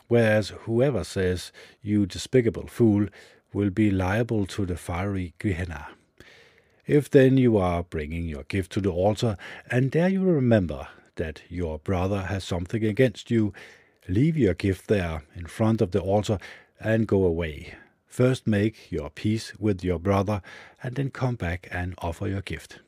[0.07, 3.07] whereas whoever says, You despicable fool,
[3.53, 5.89] will be liable to the fiery Gehenna.
[6.87, 9.37] If then you are bringing your gift to the altar,
[9.69, 13.53] and there you remember that your brother has something against you,
[14.09, 16.37] Leave your gift there in front of the altar
[16.79, 17.73] and go away.
[18.05, 20.41] First make your peace with your brother
[20.81, 22.79] and then come back and offer your gift.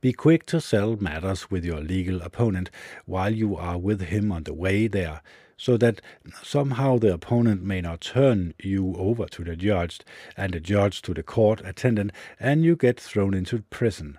[0.00, 2.70] Be quick to settle matters with your legal opponent
[3.06, 5.22] while you are with him on the way there,
[5.56, 6.00] so that
[6.42, 10.00] somehow the opponent may not turn you over to the judge,
[10.36, 14.18] and the judge to the court attendant, and you get thrown into prison.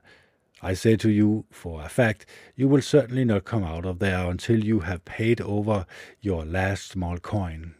[0.62, 2.26] I say to you, for a fact,
[2.56, 5.86] you will certainly not come out of there until you have paid over
[6.22, 7.76] your last small coin.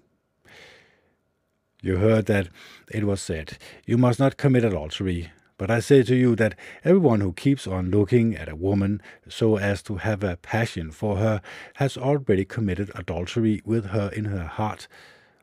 [1.82, 2.50] You heard that
[2.92, 5.32] it was said, You must not commit adultery.
[5.58, 9.58] But I say to you that everyone who keeps on looking at a woman so
[9.58, 11.42] as to have a passion for her
[11.76, 14.88] has already committed adultery with her in her heart,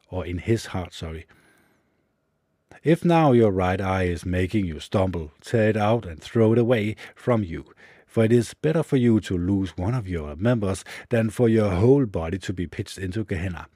[0.08, 1.26] or in his heart, sorry.
[2.82, 6.58] If now your right eye is making you stumble, tear it out and throw it
[6.58, 7.66] away from you.
[8.06, 11.70] For it is better for you to lose one of your members than for your
[11.70, 13.68] whole body to be pitched into Gehenna.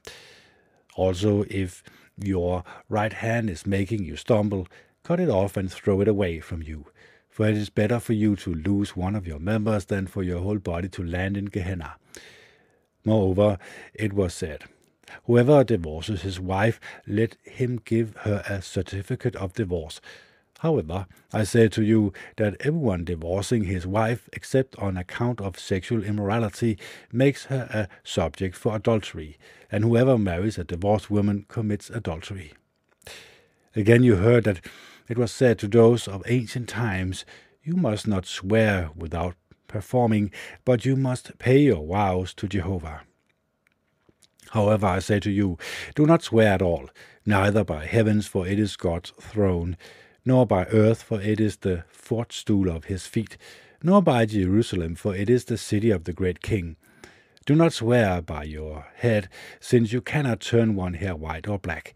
[0.95, 1.83] Also, if
[2.17, 4.67] your right hand is making you stumble,
[5.05, 6.87] cut it off and throw it away from you.
[7.29, 10.41] For it is better for you to lose one of your members than for your
[10.41, 11.97] whole body to land in Gehenna.
[13.03, 13.59] Moreover,
[13.93, 14.63] it was said,
[15.25, 20.01] Whoever divorces his wife, let him give her a certificate of divorce.
[20.59, 26.03] However, I say to you that everyone divorcing his wife, except on account of sexual
[26.03, 26.79] immorality,
[27.11, 29.37] makes her a subject for adultery,
[29.71, 32.53] and whoever marries a divorced woman commits adultery.
[33.75, 34.61] Again, you heard that
[35.07, 37.25] it was said to those of ancient times,
[37.63, 39.35] You must not swear without
[39.67, 40.31] performing,
[40.63, 43.01] but you must pay your vows to Jehovah.
[44.51, 45.57] However, I say to you,
[45.95, 46.89] do not swear at all,
[47.25, 49.75] neither by heavens, for it is God's throne,
[50.23, 53.37] nor by earth, for it is the footstool of his feet,
[53.83, 56.77] nor by Jerusalem, for it is the city of the great king.
[57.45, 59.29] Do not swear by your head,
[59.59, 61.93] since you cannot turn one hair white or black.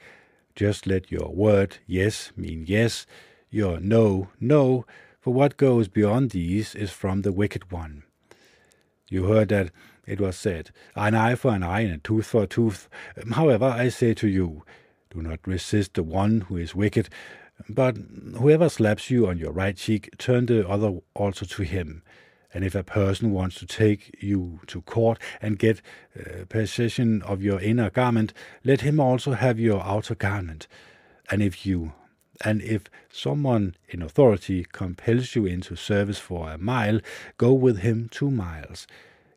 [0.56, 3.06] Just let your word yes mean yes,
[3.50, 4.86] your no, no,
[5.20, 8.04] for what goes beyond these is from the wicked one.
[9.10, 9.72] You heard that
[10.06, 12.90] it was said, An eye for an eye and a tooth for a tooth.
[13.22, 14.64] Um, however, I say to you,
[15.12, 17.10] do not resist the one who is wicked,
[17.68, 17.98] but
[18.38, 22.04] whoever slaps you on your right cheek, turn the other also to him.
[22.54, 25.82] And if a person wants to take you to court and get
[26.18, 28.34] uh, possession of your inner garment,
[28.64, 30.68] let him also have your outer garment.
[31.30, 31.94] And if you
[32.44, 37.02] and if someone in authority compels you into service for a mile,
[37.38, 38.88] go with him two miles.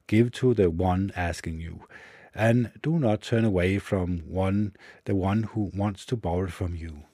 [0.07, 1.87] Give to the one asking you,
[2.35, 7.05] and do not turn away from one the one who wants to borrow from you.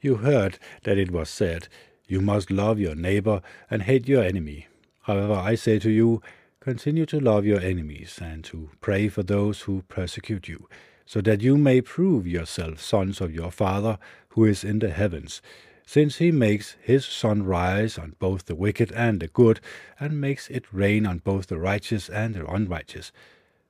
[0.00, 1.68] You heard that it was said,
[2.06, 3.40] You must love your neighbor
[3.70, 4.66] and hate your enemy.
[5.02, 6.20] However, I say to you,
[6.60, 10.68] continue to love your enemies and to pray for those who persecute you,
[11.06, 13.98] so that you may prove yourselves sons of your Father
[14.30, 15.40] who is in the heavens,
[15.86, 19.60] since he makes his sun rise on both the wicked and the good,
[20.00, 23.12] and makes it rain on both the righteous and the unrighteous.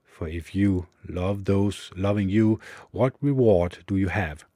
[0.03, 2.59] For if you love those loving you,
[2.91, 4.47] what reward do you have?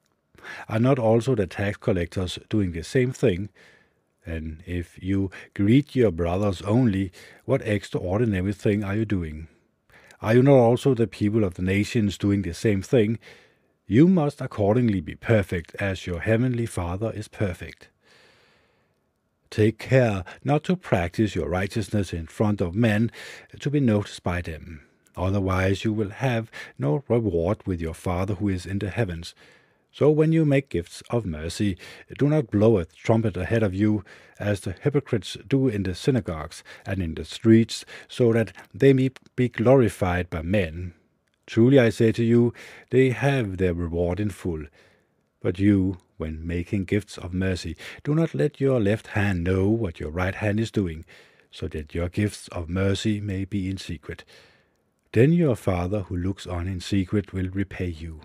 [0.69, 3.49] Are not also the tax collectors doing the same thing?
[4.25, 7.11] And if you greet your brothers only,
[7.45, 9.47] what extraordinary thing are you doing?
[10.21, 13.17] Are you not also the people of the nations doing the same thing?
[13.87, 17.89] You must accordingly be perfect, as your heavenly Father is perfect.
[19.49, 23.11] Take care not to practice your righteousness in front of men
[23.59, 24.81] to be noticed by them.
[25.17, 29.35] Otherwise, you will have no reward with your Father who is in the heavens.
[29.93, 31.77] So when you make gifts of mercy,
[32.17, 34.05] do not blow a trumpet ahead of you,
[34.39, 39.11] as the hypocrites do in the synagogues and in the streets, so that they may
[39.35, 40.93] be glorified by men.
[41.45, 42.53] Truly I say to you,
[42.89, 44.63] they have their reward in full.
[45.41, 47.75] But you, when making gifts of mercy,
[48.05, 51.03] do not let your left hand know what your right hand is doing,
[51.51, 54.23] so that your gifts of mercy may be in secret.
[55.11, 58.21] Then your Father who looks on in secret will repay you.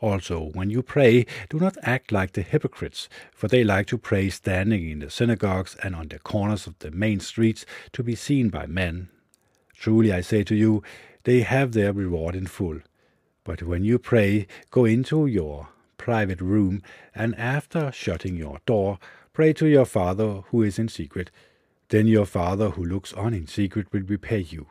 [0.00, 4.28] Also, when you pray, do not act like the hypocrites, for they like to pray
[4.30, 8.48] standing in the synagogues and on the corners of the main streets to be seen
[8.48, 9.08] by men.
[9.74, 10.82] Truly I say to you,
[11.24, 12.80] they have their reward in full.
[13.44, 16.82] But when you pray, go into your private room,
[17.14, 18.98] and after shutting your door,
[19.32, 21.30] pray to your Father who is in secret.
[21.88, 24.68] Then your Father who looks on in secret will repay you.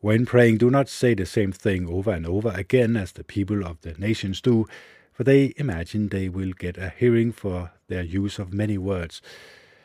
[0.00, 3.64] When praying, do not say the same thing over and over again as the people
[3.64, 4.66] of the nations do,
[5.12, 9.22] for they imagine they will get a hearing for their use of many words.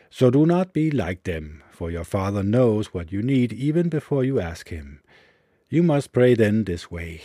[0.10, 4.26] So do not be like them, for your Father knows what you need even before
[4.26, 5.02] you ask Him.
[5.70, 7.22] You must pray then this way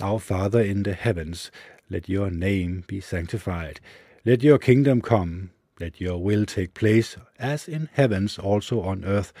[0.00, 1.50] Our Father in the heavens,
[1.90, 3.78] let your name be sanctified.
[4.24, 5.50] Let your kingdom come.
[5.78, 9.34] Let your will take place, as in heavens, also on earth.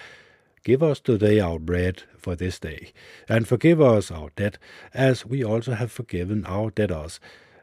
[0.64, 2.92] Give us today our bread for this day,
[3.28, 4.58] and forgive us our debt,
[4.94, 7.18] as we also have forgiven our debtors.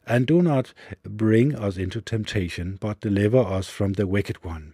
[0.05, 0.73] And do not
[1.03, 4.73] bring us into temptation, but deliver us from the wicked one.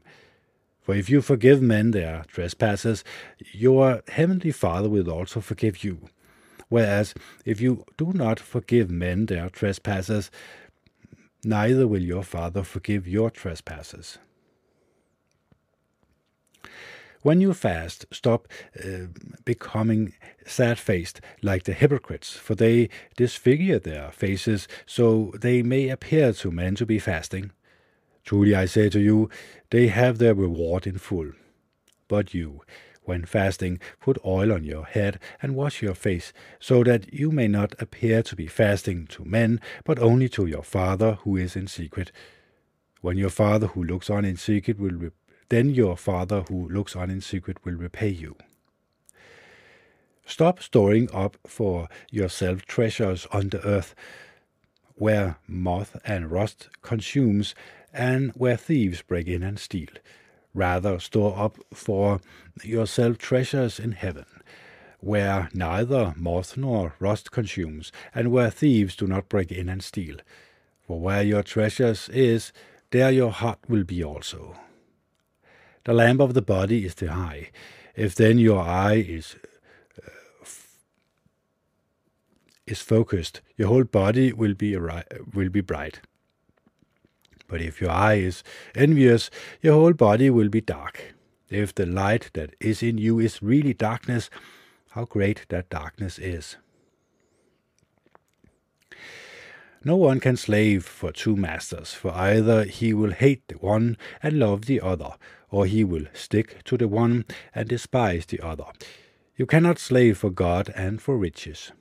[0.82, 3.04] For if you forgive men their trespasses,
[3.52, 6.10] your heavenly Father will also forgive you.
[6.70, 7.14] Whereas,
[7.44, 10.32] if you do not forgive men their trespasses,
[11.44, 14.18] neither will your Father forgive your trespasses.
[17.26, 18.48] When you fast, stop
[18.80, 19.08] uh,
[19.46, 20.14] becoming
[20.46, 26.52] sad faced like the hypocrites, for they disfigure their faces so they may appear to
[26.52, 27.50] men to be fasting.
[28.26, 29.32] Truly I say to you,
[29.72, 31.32] they have their reward in full.
[32.08, 32.62] But you,
[33.06, 37.48] when fasting, put oil on your head and wash your face, so that you may
[37.48, 41.66] not appear to be fasting to men, but only to your Father who is in
[41.66, 42.12] secret.
[43.02, 45.10] When your Father who looks on in secret will
[45.50, 48.36] then your Father who looks on in secret will repay you.
[50.26, 53.94] Stop storing up for yourself treasures on the earth,
[54.96, 57.54] where moth and rust consumes,
[57.94, 59.90] and where thieves break in and steal.
[60.54, 62.22] Rather, store up for
[62.64, 64.26] yourself treasures in heaven,
[65.00, 70.18] where neither moth nor rust consumes, and where thieves do not break in and steal.
[70.88, 72.52] For where your treasures is,
[72.92, 74.56] there your heart will be also.
[75.86, 77.50] The lamp of the body is the eye.
[77.96, 79.36] If then your eye is
[80.04, 80.10] uh,
[80.42, 80.68] f-
[82.68, 86.02] is focused, your whole body will be will be bright.
[87.48, 89.30] But if your eye is envious,
[89.62, 91.14] your whole body will be dark.
[91.50, 94.32] If the light that is in you is really darkness,
[94.90, 96.58] how great that darkness is.
[99.84, 104.40] No one can slave for two masters, for either he will hate the one and
[104.40, 105.12] love the other,
[105.52, 108.66] or he will stick to the one and despise the other.
[109.36, 111.72] You cannot slave for God and for riches.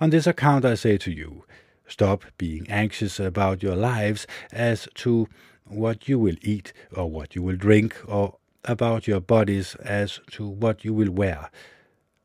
[0.00, 1.44] On this account I say to you,
[1.88, 5.26] Stop being anxious about your lives as to
[5.64, 10.46] what you will eat or what you will drink or about your bodies as to
[10.46, 11.50] what you will wear.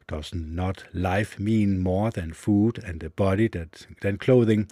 [0.07, 4.67] Does not life mean more than food and the body that, than clothing?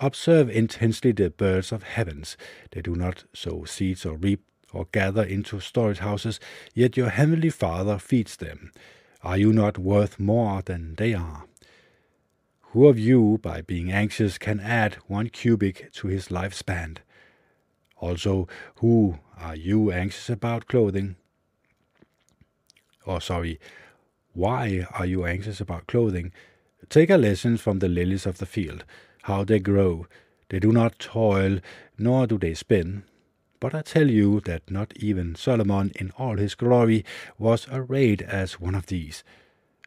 [0.00, 2.36] Observe intensely the birds of heavens.
[2.70, 4.42] They do not sow seeds or reap
[4.72, 6.38] or gather into storage houses,
[6.74, 8.70] yet your heavenly Father feeds them.
[9.22, 11.44] Are you not worth more than they are?
[12.72, 16.98] Who of you, by being anxious, can add one cubit to his lifespan?
[17.96, 18.46] Also,
[18.76, 21.16] who are you anxious about clothing?
[23.06, 23.58] Oh, sorry,
[24.34, 26.30] why are you anxious about clothing?
[26.88, 28.84] Take a lesson from the lilies of the field,
[29.28, 30.06] how they grow.
[30.48, 31.60] They do not toil,
[31.96, 33.04] nor do they spin.
[33.60, 37.04] But I tell you that not even Solomon in all his glory
[37.38, 39.22] was arrayed as one of these.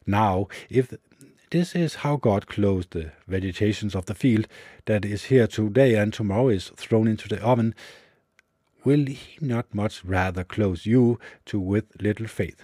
[0.05, 0.93] Now, if
[1.51, 4.47] this is how God clothes the vegetations of the field
[4.85, 7.75] that is here today and tomorrow is thrown into the oven.
[8.85, 12.61] Will he not much rather clothe you to with little faith?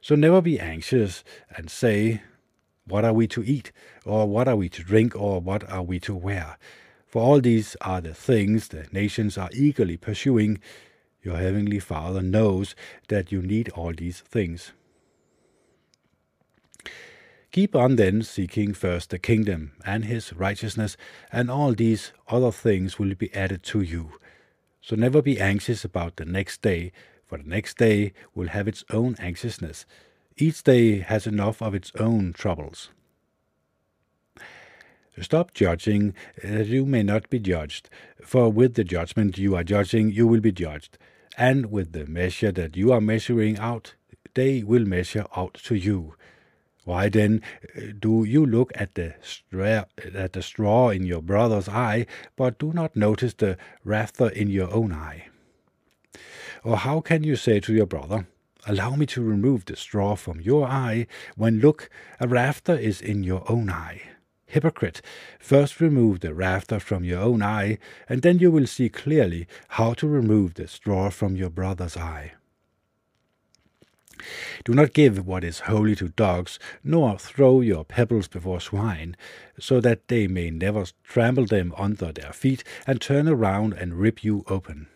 [0.00, 1.22] So never be anxious
[1.56, 2.22] and say,
[2.86, 3.72] What are we to eat?
[4.04, 5.14] Or what are we to drink?
[5.14, 6.58] Or what are we to wear?
[7.06, 10.60] For all these are the things the nations are eagerly pursuing.
[11.22, 12.74] Your heavenly Father knows
[13.08, 14.72] that you need all these things.
[17.52, 20.96] Keep on then seeking first the kingdom and his righteousness,
[21.30, 24.12] and all these other things will be added to you.
[24.80, 26.92] So never be anxious about the next day,
[27.26, 29.84] for the next day will have its own anxiousness.
[30.36, 32.90] Each day has enough of its own troubles.
[35.20, 37.90] Stop judging that you may not be judged,
[38.24, 40.96] for with the judgment you are judging, you will be judged,
[41.36, 43.94] and with the measure that you are measuring out,
[44.34, 46.14] they will measure out to you.
[46.84, 47.42] Why then
[48.00, 52.72] do you look at the, straw, at the straw in your brother's eye, but do
[52.72, 55.28] not notice the rafter in your own eye?
[56.64, 58.26] Or how can you say to your brother,
[58.64, 61.90] Allow me to remove the straw from your eye, when look,
[62.20, 64.02] a rafter is in your own eye?
[64.46, 65.02] Hypocrite,
[65.40, 69.94] first remove the rafter from your own eye, and then you will see clearly how
[69.94, 72.34] to remove the straw from your brother's eye.
[74.64, 79.16] Do not give what is holy to dogs, nor throw your pebbles before swine,
[79.58, 84.22] so that they may never trample them under their feet and turn around and rip
[84.22, 84.86] you open.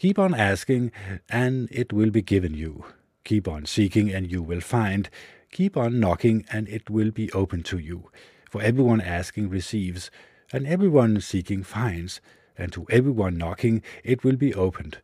[0.00, 0.92] Keep on asking,
[1.28, 2.86] and it will be given you.
[3.22, 5.10] Keep on seeking, and you will find.
[5.52, 8.10] Keep on knocking, and it will be open to you.
[8.50, 10.10] For everyone asking receives,
[10.54, 12.22] and everyone seeking finds,
[12.56, 15.02] and to everyone knocking it will be opened.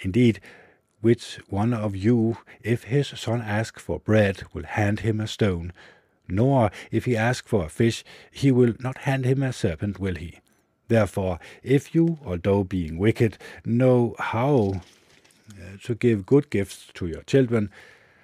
[0.00, 0.40] Indeed,
[1.02, 5.70] which one of you, if his son ask for bread, will hand him a stone?
[6.28, 10.14] Nor, if he ask for a fish, he will not hand him a serpent, will
[10.14, 10.38] he?
[10.90, 14.82] Therefore, if you, although being wicked, know how
[15.52, 17.70] uh, to give good gifts to your children,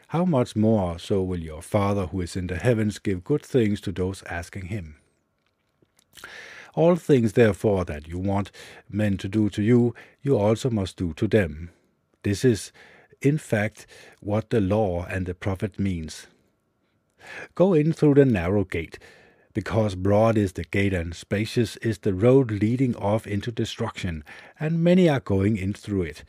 [0.09, 3.81] how much more so will your Father who is in the heavens give good things
[3.83, 4.97] to those asking him?
[6.75, 8.51] All things, therefore, that you want
[8.91, 11.71] men to do to you, you also must do to them.
[12.25, 12.73] This is,
[13.23, 13.87] in fact,
[14.19, 16.27] what the law and the prophet means.
[17.55, 18.99] Go in through the narrow gate,
[19.57, 24.23] because broad is the gate and spacious is the road leading off into destruction,
[24.61, 26.23] and many are going in through it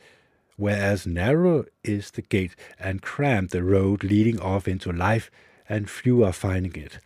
[0.58, 5.30] whereas narrow is the gate and cramped the road leading off into life,
[5.68, 6.98] and few are finding it.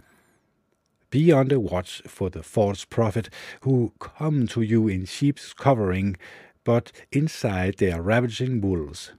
[1.11, 3.29] Be on the watch for the false prophet
[3.61, 6.17] who come to you in sheep's covering,
[6.65, 9.13] but inside they are ravaging wolves.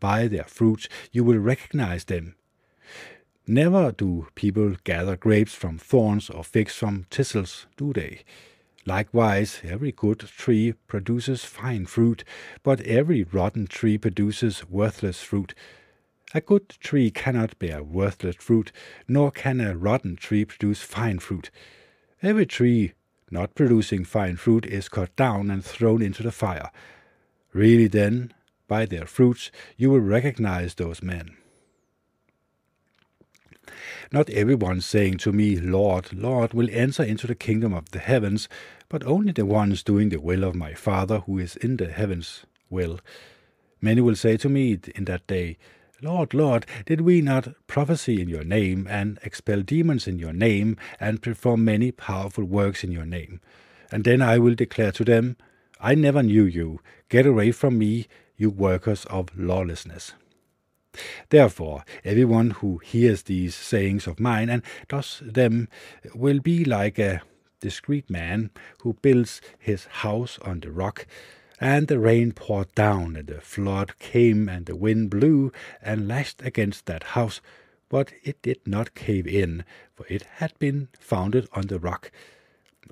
[0.00, 2.36] By their fruits you will recognize them.
[3.50, 8.20] Never do people gather grapes from thorns or figs from thistles, do they?
[8.84, 12.24] Likewise, every good tree produces fine fruit,
[12.62, 15.54] but every rotten tree produces worthless fruit.
[16.34, 18.70] A good tree cannot bear worthless fruit,
[19.08, 21.50] nor can a rotten tree produce fine fruit.
[22.22, 22.92] Every tree
[23.30, 26.70] not producing fine fruit is cut down and thrown into the fire.
[27.54, 28.34] Really, then,
[28.66, 31.38] by their fruits you will recognize those men.
[34.12, 38.48] Not everyone saying to me, Lord, Lord, will enter into the kingdom of the heavens,
[38.88, 42.44] but only the ones doing the will of my Father who is in the heavens
[42.70, 43.00] will.
[43.80, 45.58] Many will say to me in that day,
[46.00, 50.76] Lord, Lord, did we not prophesy in your name, and expel demons in your name,
[51.00, 53.40] and perform many powerful works in your name?
[53.90, 55.36] And then I will declare to them,
[55.80, 56.80] I never knew you.
[57.08, 58.06] Get away from me,
[58.36, 60.12] you workers of lawlessness.
[61.30, 65.68] Therefore, everyone who hears these sayings of mine and does them
[66.14, 67.22] will be like a
[67.60, 68.50] discreet man
[68.82, 71.06] who builds his house on the rock.
[71.60, 76.40] And the rain poured down, and the flood came, and the wind blew and lashed
[76.42, 77.40] against that house,
[77.88, 79.64] but it did not cave in,
[79.94, 82.12] for it had been founded on the rock.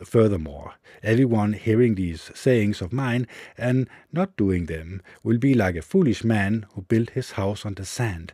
[0.05, 3.27] Furthermore, everyone hearing these sayings of mine
[3.57, 7.75] and not doing them will be like a foolish man who built his house on
[7.75, 8.33] the sand.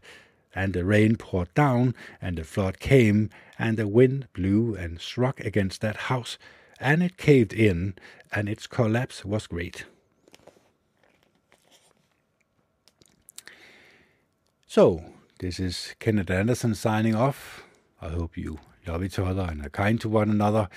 [0.54, 5.40] And the rain poured down, and the flood came, and the wind blew and struck
[5.40, 6.36] against that house,
[6.78, 7.94] and it caved in,
[8.32, 9.84] and its collapse was great.
[14.66, 15.04] So,
[15.38, 17.62] this is Kenneth Anderson signing off.
[18.00, 20.68] I hope you love each other and are kind to one another.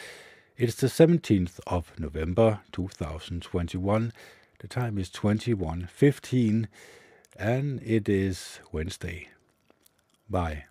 [0.57, 4.13] It's the 17th of November 2021.
[4.59, 6.69] The time is 21:15
[7.35, 9.27] and it is Wednesday.
[10.29, 10.63] Bye.